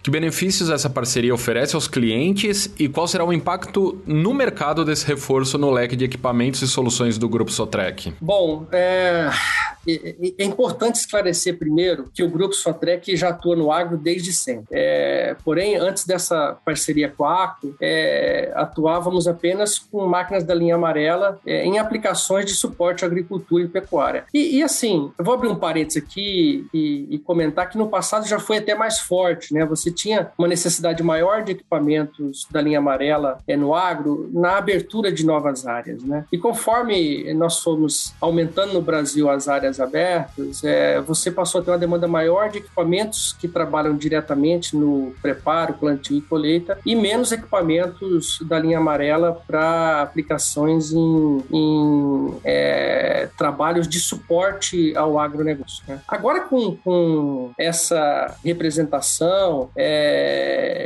Que 0.05 0.11
benefícios 0.11 0.69
essa 0.69 0.91
parceria 0.91 1.33
oferece 1.33 1.75
aos 1.75 1.89
clientes 1.89 2.71
e 2.79 2.91
qual 2.91 3.09
será 3.09 3.25
o 3.25 3.33
impacto 3.33 4.03
no 4.07 4.35
mercado 4.35 4.85
desse 4.85 5.07
reforço 5.07 5.57
no 5.57 5.71
leque 5.71 5.97
de 5.97 6.05
equipamentos 6.05 6.61
e 6.61 6.69
soluções 6.69 7.17
do 7.17 7.27
Grupo 7.27 7.51
Sotrec? 7.51 8.13
Bom, 8.21 8.67
é, 8.71 9.31
é 10.39 10.45
importante 10.45 10.97
esclarecer 10.97 11.59
primeiro 11.59 12.11
que 12.13 12.23
o 12.23 12.29
Grupo 12.29 12.55
Sotrec 12.55 13.17
já 13.17 13.31
atua 13.31 13.57
no 13.57 13.73
agro 13.73 13.97
desde 13.97 14.31
sempre. 14.33 14.67
É, 14.71 15.37
porém, 15.43 15.77
antes 15.77 16.05
dessa 16.05 16.59
parceria 16.65 17.09
com 17.09 17.25
a 17.25 17.45
ACO, 17.45 17.75
é, 17.81 18.53
atuávamos 18.55 19.27
apenas 19.27 19.79
com 19.79 20.07
máquinas 20.07 20.45
da 20.45 20.55
linha 20.55 20.75
amarela 20.75 21.41
é, 21.47 21.65
em 21.65 21.79
aplicações 21.79 22.45
de 22.45 22.53
suporte 22.53 23.05
à 23.05 23.07
agricultura 23.07 23.65
e 23.65 23.69
pecuária. 23.69 24.25
E, 24.35 24.59
e 24.59 24.63
assim, 24.63 25.11
eu 25.19 25.25
vou 25.25 25.33
abrir 25.33 25.49
um 25.49 25.57
parênteses 25.57 26.03
aqui 26.03 26.67
e, 26.75 27.07
e 27.09 27.19
comentar 27.21 27.71
que 27.71 27.79
no 27.79 27.89
passado 27.89 28.27
já 28.27 28.39
foi 28.39 28.59
até 28.59 28.75
mais 28.75 28.99
forte, 28.99 29.55
né? 29.55 29.65
Você 29.65 29.94
tinha 29.95 30.31
uma 30.39 30.49
necessidade 30.49 31.03
maior 31.03 31.43
de 31.43 31.53
equipamentos 31.53 32.47
da 32.51 32.61
linha 32.61 32.79
amarela 32.79 33.39
é, 33.47 33.57
no 33.57 33.75
agro 33.75 34.29
na 34.33 34.59
abertura 34.59 35.13
de 35.13 35.25
novas 35.25 35.67
áreas. 35.67 36.03
Né? 36.03 36.25
E 36.33 36.39
conforme 36.39 37.33
nós 37.35 37.61
fomos 37.61 38.13
aumentando 38.21 38.75
no 38.75 38.83
Brasil 38.83 39.29
as 39.31 39.49
áreas 39.49 39.81
abertas, 39.81 40.63
é, 40.65 41.01
você 41.01 41.31
passou 41.31 41.61
a 41.61 41.65
ter 41.65 41.71
uma 41.71 41.79
demanda 41.79 42.09
maior 42.09 42.51
de 42.51 42.59
equipamentos 42.59 43.33
que 43.33 43.49
trabalham 43.49 43.97
diretamente 43.97 44.77
no 44.77 45.15
preparo, 45.23 45.75
plantio 45.75 46.19
e 46.19 46.21
colheita 46.21 46.79
e 46.85 46.95
menos 46.95 47.33
equipamentos 47.33 48.39
da 48.43 48.59
linha 48.59 48.79
amarela 48.79 49.41
para 49.47 50.03
aplicações 50.03 50.93
em, 50.93 51.45
em 51.53 52.35
é, 52.45 53.29
trabalhos 53.37 53.89
de 53.89 54.01
suporte 54.01 54.97
ao 54.97 55.19
agronegócio. 55.19 55.85
Né? 55.87 56.01
Agora, 56.09 56.41
com, 56.41 56.77
com 56.77 57.51
essa 57.59 58.37
representação 58.45 59.71
é, 59.77 59.84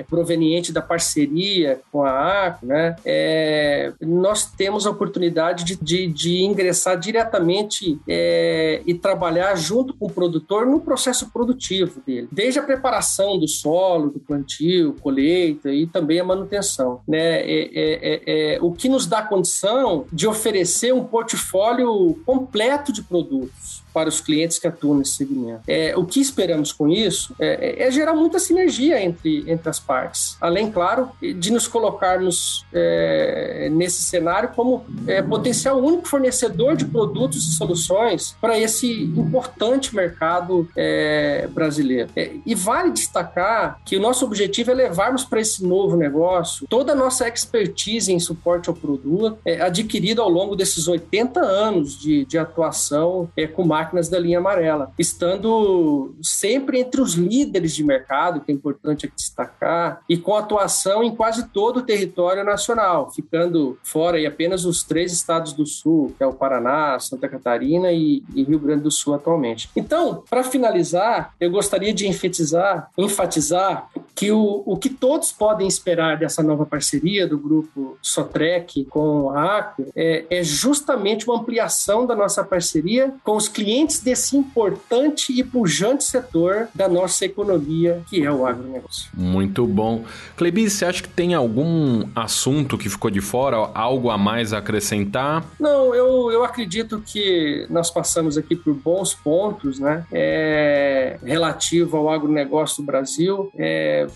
proveniente 0.09 0.73
da 0.73 0.81
parceria 0.81 1.81
com 1.93 2.05
a 2.05 2.47
ACO, 2.47 2.67
né, 2.67 2.97
é, 3.05 3.93
nós 4.01 4.47
temos 4.47 4.87
a 4.87 4.91
oportunidade 4.91 5.65
de, 5.65 5.77
de, 5.77 6.07
de 6.07 6.43
ingressar 6.43 6.99
diretamente 6.99 7.99
é, 8.09 8.83
e 8.87 8.95
trabalhar 8.95 9.55
junto 9.57 9.95
com 9.95 10.07
o 10.07 10.11
produtor 10.11 10.67
no 10.67 10.81
processo 10.81 11.31
produtivo 11.31 12.01
dele, 12.07 12.29
desde 12.31 12.59
a 12.59 12.63
preparação 12.63 13.39
do 13.39 13.49
solo, 13.49 14.11
do 14.11 14.21
plantio, 14.21 14.95
colheita 15.01 15.71
e 15.71 15.87
também 15.87 16.21
a 16.21 16.25
manutenção. 16.25 17.01
Né? 17.07 17.41
É, 17.41 17.71
é, 17.75 18.23
é, 18.25 18.55
é 18.55 18.59
o 18.61 18.73
que 18.73 18.89
nos 18.89 19.07
dá 19.07 19.23
condição 19.23 20.07
de 20.13 20.27
oferecer 20.27 20.93
um 20.93 21.05
portfólio 21.05 22.19
completo 22.25 22.93
de 22.93 23.03
produtos 23.03 23.83
para 23.99 24.09
os 24.09 24.21
clientes 24.21 24.61
que 24.61 24.67
atuam 24.69 24.99
nesse 24.99 25.15
segmento. 25.15 25.63
É, 25.67 25.93
o 25.97 26.05
que 26.05 26.21
esperamos 26.21 26.71
com 26.71 26.89
isso 26.89 27.35
é, 27.37 27.83
é, 27.85 27.91
gerar 27.91 28.15
muita 28.15 28.39
sinergia 28.39 29.03
entre, 29.03 29.43
entre 29.51 29.69
as 29.69 29.81
partes, 29.81 30.37
além, 30.41 30.71
claro, 30.71 31.11
de 31.21 31.51
nos 31.51 31.67
colocarmos 31.67 32.65
é, 32.73 33.69
nesse 33.73 34.03
cenário 34.03 34.51
como 34.55 34.85
é, 35.09 35.21
potencial 35.21 35.83
único 35.83 36.07
fornecedor 36.07 36.77
de 36.77 36.85
produtos 36.85 37.45
e 37.49 37.57
soluções 37.57 38.37
para 38.41 38.57
esse 38.57 38.89
importante 39.03 39.93
mercado 39.97 40.69
é, 40.77 41.49
brasileiro. 41.49 42.09
É, 42.15 42.37
e 42.47 42.55
vale 42.55 42.93
destacar 42.93 43.81
que 43.85 43.97
o 43.97 44.01
nosso 44.01 44.25
objetivo 44.25 44.71
é 44.71 44.75
levarmos 44.75 45.25
para 45.25 45.41
esse 45.41 45.67
novo 45.67 45.97
negócio 45.97 46.69
toda 46.69 46.93
a 46.93 46.95
nossa 46.95 47.27
expertise 47.27 48.13
em 48.13 48.21
suporte 48.21 48.69
ao 48.69 48.77
produto 48.77 49.39
adquirida 49.61 50.23
ao 50.23 50.29
longo 50.29 50.55
desses 50.55 50.87
80 50.87 51.41
anos 51.41 51.99
de, 51.99 52.25
de 52.25 52.39
atuação 52.39 53.29
com 53.57 53.65
máquinas 53.65 53.88
da 54.09 54.19
linha 54.19 54.39
amarela, 54.39 54.93
estando 54.99 56.15
sempre 56.23 56.81
entre 56.81 57.01
os 57.01 57.15
líderes 57.15 57.75
de 57.75 57.83
mercado, 57.85 58.41
que 58.41 58.53
é 58.53 58.55
importante 58.55 59.11
destacar, 59.15 60.03
e 60.09 60.17
com 60.17 60.37
atuação 60.37 61.03
em 61.03 61.15
quase 61.15 61.49
todo 61.49 61.79
o 61.79 61.83
território 61.83 62.45
nacional, 62.45 63.11
ficando 63.11 63.79
fora 63.83 64.17
aí 64.17 64.27
apenas 64.27 64.65
os 64.65 64.83
três 64.83 65.13
estados 65.13 65.53
do 65.53 65.67
sul, 65.67 66.15
que 66.17 66.23
é 66.23 66.27
o 66.27 66.33
Paraná, 66.33 66.99
Santa 67.01 67.29
Catarina 67.29 67.93
e, 67.93 68.23
e 68.35 68.45
Rio 68.45 68.59
Grande 68.59 68.83
do 68.83 68.91
Sul 68.91 69.15
atualmente. 69.15 69.71
Então, 69.75 70.23
para 70.29 70.45
finalizar, 70.45 71.35
eu 71.41 71.51
gostaria 71.51 71.93
de 71.93 72.07
enfatizar, 72.07 72.91
enfatizar 72.97 73.89
que 74.15 74.33
o, 74.33 74.63
o 74.67 74.77
que 74.77 74.91
todos 74.91 75.31
podem 75.31 75.69
esperar 75.69 76.19
dessa 76.19 76.43
nova 76.43 76.67
parceria 76.67 77.27
do 77.27 77.39
grupo 77.39 77.97
Sotrec 78.03 78.85
com 78.87 79.31
a 79.31 79.59
ACO 79.59 79.87
é, 79.95 80.27
é 80.29 80.43
justamente 80.43 81.25
uma 81.25 81.39
ampliação 81.39 82.05
da 82.05 82.17
nossa 82.17 82.43
parceria 82.43 83.15
com 83.23 83.37
os 83.37 83.49
clientes 83.49 83.78
clientes 83.79 84.01
desse 84.01 84.37
importante 84.37 85.33
e 85.33 85.45
pujante 85.45 86.05
setor 86.05 86.69
da 86.75 86.89
nossa 86.89 87.25
economia, 87.25 88.03
que 88.09 88.25
é 88.25 88.31
o 88.31 88.47
agronegócio. 88.47 89.11
Muito 89.15 89.67
bom. 89.67 90.05
Clebi, 90.37 90.69
você 90.69 90.85
acha 90.85 91.03
que 91.03 91.09
tem 91.09 91.35
algum 91.35 92.09
assunto 92.15 92.77
que 92.77 92.89
ficou 92.89 93.11
de 93.11 93.21
fora, 93.21 93.57
algo 93.75 94.11
a 94.11 94.19
mais 94.19 94.53
a 94.53 94.59
acrescentar? 94.59 95.45
Não, 95.61 95.95
eu, 95.95 96.31
eu 96.33 96.45
acredito 96.45 97.01
que 97.05 97.67
nós 97.71 97.91
passamos 97.91 98.37
aqui 98.37 98.57
por 98.57 98.75
bons 98.75 99.15
pontos, 99.15 99.79
né? 99.79 100.05
É, 100.13 101.19
relativo 101.23 101.97
ao 101.97 102.11
agronegócio 102.11 102.83
do 102.83 102.87
Brasil. 102.87 103.51
É, 103.57 104.07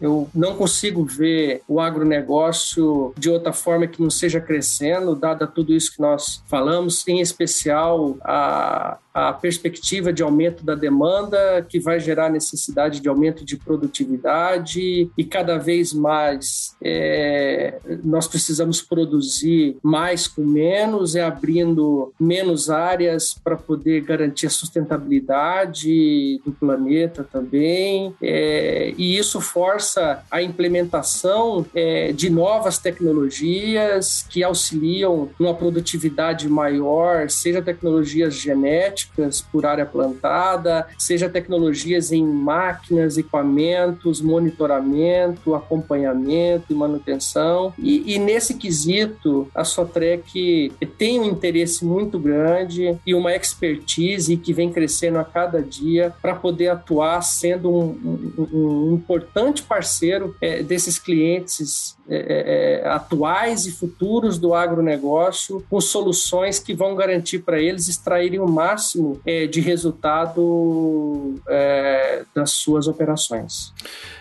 eu 0.00 0.28
não 0.34 0.54
consigo 0.54 1.04
ver 1.04 1.62
o 1.66 1.80
agronegócio 1.80 3.12
de 3.16 3.30
outra 3.30 3.52
forma 3.52 3.86
que 3.86 4.02
não 4.02 4.10
seja 4.10 4.40
crescendo, 4.40 5.14
dada 5.14 5.46
tudo 5.46 5.72
isso 5.72 5.92
que 5.94 6.00
nós 6.00 6.42
falamos, 6.46 7.06
em 7.08 7.20
especial 7.20 8.16
a 8.22 8.87
uh, 8.88 8.96
a, 9.18 9.32
perspectiva 9.32 10.12
de 10.12 10.22
aumento 10.22 10.64
da 10.64 10.74
demanda, 10.74 11.64
que 11.68 11.80
vai 11.80 11.98
gerar 11.98 12.30
necessidade 12.30 13.00
de 13.00 13.08
aumento 13.08 13.44
de 13.44 13.56
produtividade 13.56 15.10
e 15.16 15.24
cada 15.24 15.58
vez 15.58 15.92
mais 15.92 16.76
é, 16.82 17.78
nós 18.04 18.26
precisamos 18.28 18.80
produzir 18.80 19.76
mais 19.82 20.26
com 20.26 20.44
menos, 20.44 21.14
é 21.16 21.24
abrindo 21.24 22.12
menos 22.18 22.70
áreas 22.70 23.34
para 23.34 23.56
poder 23.56 24.02
garantir 24.02 24.46
a 24.46 24.50
sustentabilidade 24.50 26.40
do 26.44 26.52
planeta 26.52 27.24
também. 27.24 28.14
É, 28.22 28.94
e 28.96 29.16
isso 29.18 29.40
força 29.40 30.22
a 30.30 30.42
implementação 30.42 31.66
é, 31.74 32.12
de 32.12 32.30
novas 32.30 32.78
tecnologias 32.78 34.26
que 34.28 34.42
auxiliam 34.42 35.28
numa 35.38 35.54
produtividade 35.54 36.48
maior, 36.48 37.28
seja 37.30 37.62
tecnologias 37.62 38.34
genéticas 38.34 39.07
genéticas 39.08 39.40
por 39.40 39.66
área 39.66 39.86
plantada, 39.86 40.86
seja 40.96 41.28
tecnologias 41.28 42.12
em 42.12 42.24
máquinas, 42.24 43.18
equipamentos, 43.18 44.20
monitoramento, 44.20 45.54
acompanhamento 45.54 46.66
e 46.70 46.74
manutenção. 46.74 47.72
E, 47.78 48.14
e 48.14 48.18
nesse 48.18 48.54
quesito, 48.54 49.48
a 49.54 49.64
Sotrec 49.64 50.72
tem 50.96 51.20
um 51.20 51.24
interesse 51.24 51.84
muito 51.84 52.18
grande 52.18 52.98
e 53.06 53.14
uma 53.14 53.34
expertise 53.34 54.36
que 54.36 54.52
vem 54.52 54.72
crescendo 54.72 55.18
a 55.18 55.24
cada 55.24 55.62
dia 55.62 56.12
para 56.20 56.34
poder 56.34 56.68
atuar 56.68 57.22
sendo 57.22 57.70
um, 57.70 58.36
um, 58.36 58.90
um 58.90 58.94
importante 58.94 59.62
parceiro 59.62 60.36
é, 60.40 60.62
desses 60.62 60.98
clientes 60.98 61.97
é, 62.10 62.16
é, 62.16 62.82
é, 62.84 62.88
atuais 62.88 63.66
e 63.66 63.70
futuros 63.70 64.38
do 64.38 64.54
agronegócio 64.54 65.62
com 65.68 65.78
soluções 65.78 66.58
que 66.58 66.74
vão 66.74 66.94
garantir 66.94 67.40
para 67.40 67.60
eles 67.60 67.86
extraírem 67.86 68.40
o 68.40 68.48
máximo 68.48 69.20
é, 69.26 69.46
de 69.46 69.60
resultado 69.60 71.34
é, 71.46 72.22
das 72.34 72.52
suas 72.52 72.88
operações. 72.88 73.74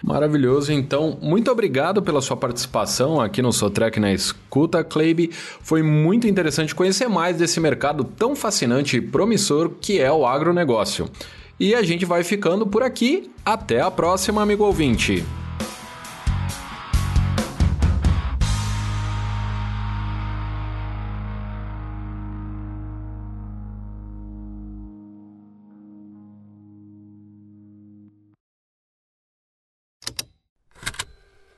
Maravilhoso. 0.04 0.74
Então, 0.74 1.18
muito 1.22 1.50
obrigado 1.50 2.02
pela 2.02 2.22
sua 2.22 2.36
participação 2.36 3.22
aqui 3.22 3.42
no 3.42 3.54
Sotrec 3.54 4.00
na 4.00 4.12
Escuta, 4.12 4.84
Kleibe. 4.84 5.32
Foi 5.32 5.82
muito 5.82 6.28
interessante 6.28 6.76
conhecer 6.76 7.08
mais 7.08 7.38
desse 7.38 7.60
mercado 7.60 8.04
tão 8.04 8.36
fascinante 8.36 8.98
e 8.98 9.02
promissor 9.02 9.70
que 9.80 10.00
é 10.00 10.12
o 10.12 10.26
agronegócio. 10.26 11.10
E 11.60 11.74
a 11.74 11.82
gente 11.82 12.06
vai 12.06 12.24
ficando 12.24 12.68
por 12.68 12.84
aqui. 12.84 13.32
Até 13.46 13.82
a 13.82 13.90
próxima, 13.90 14.42
amigo 14.42 14.66
ouvinte. 14.66 15.24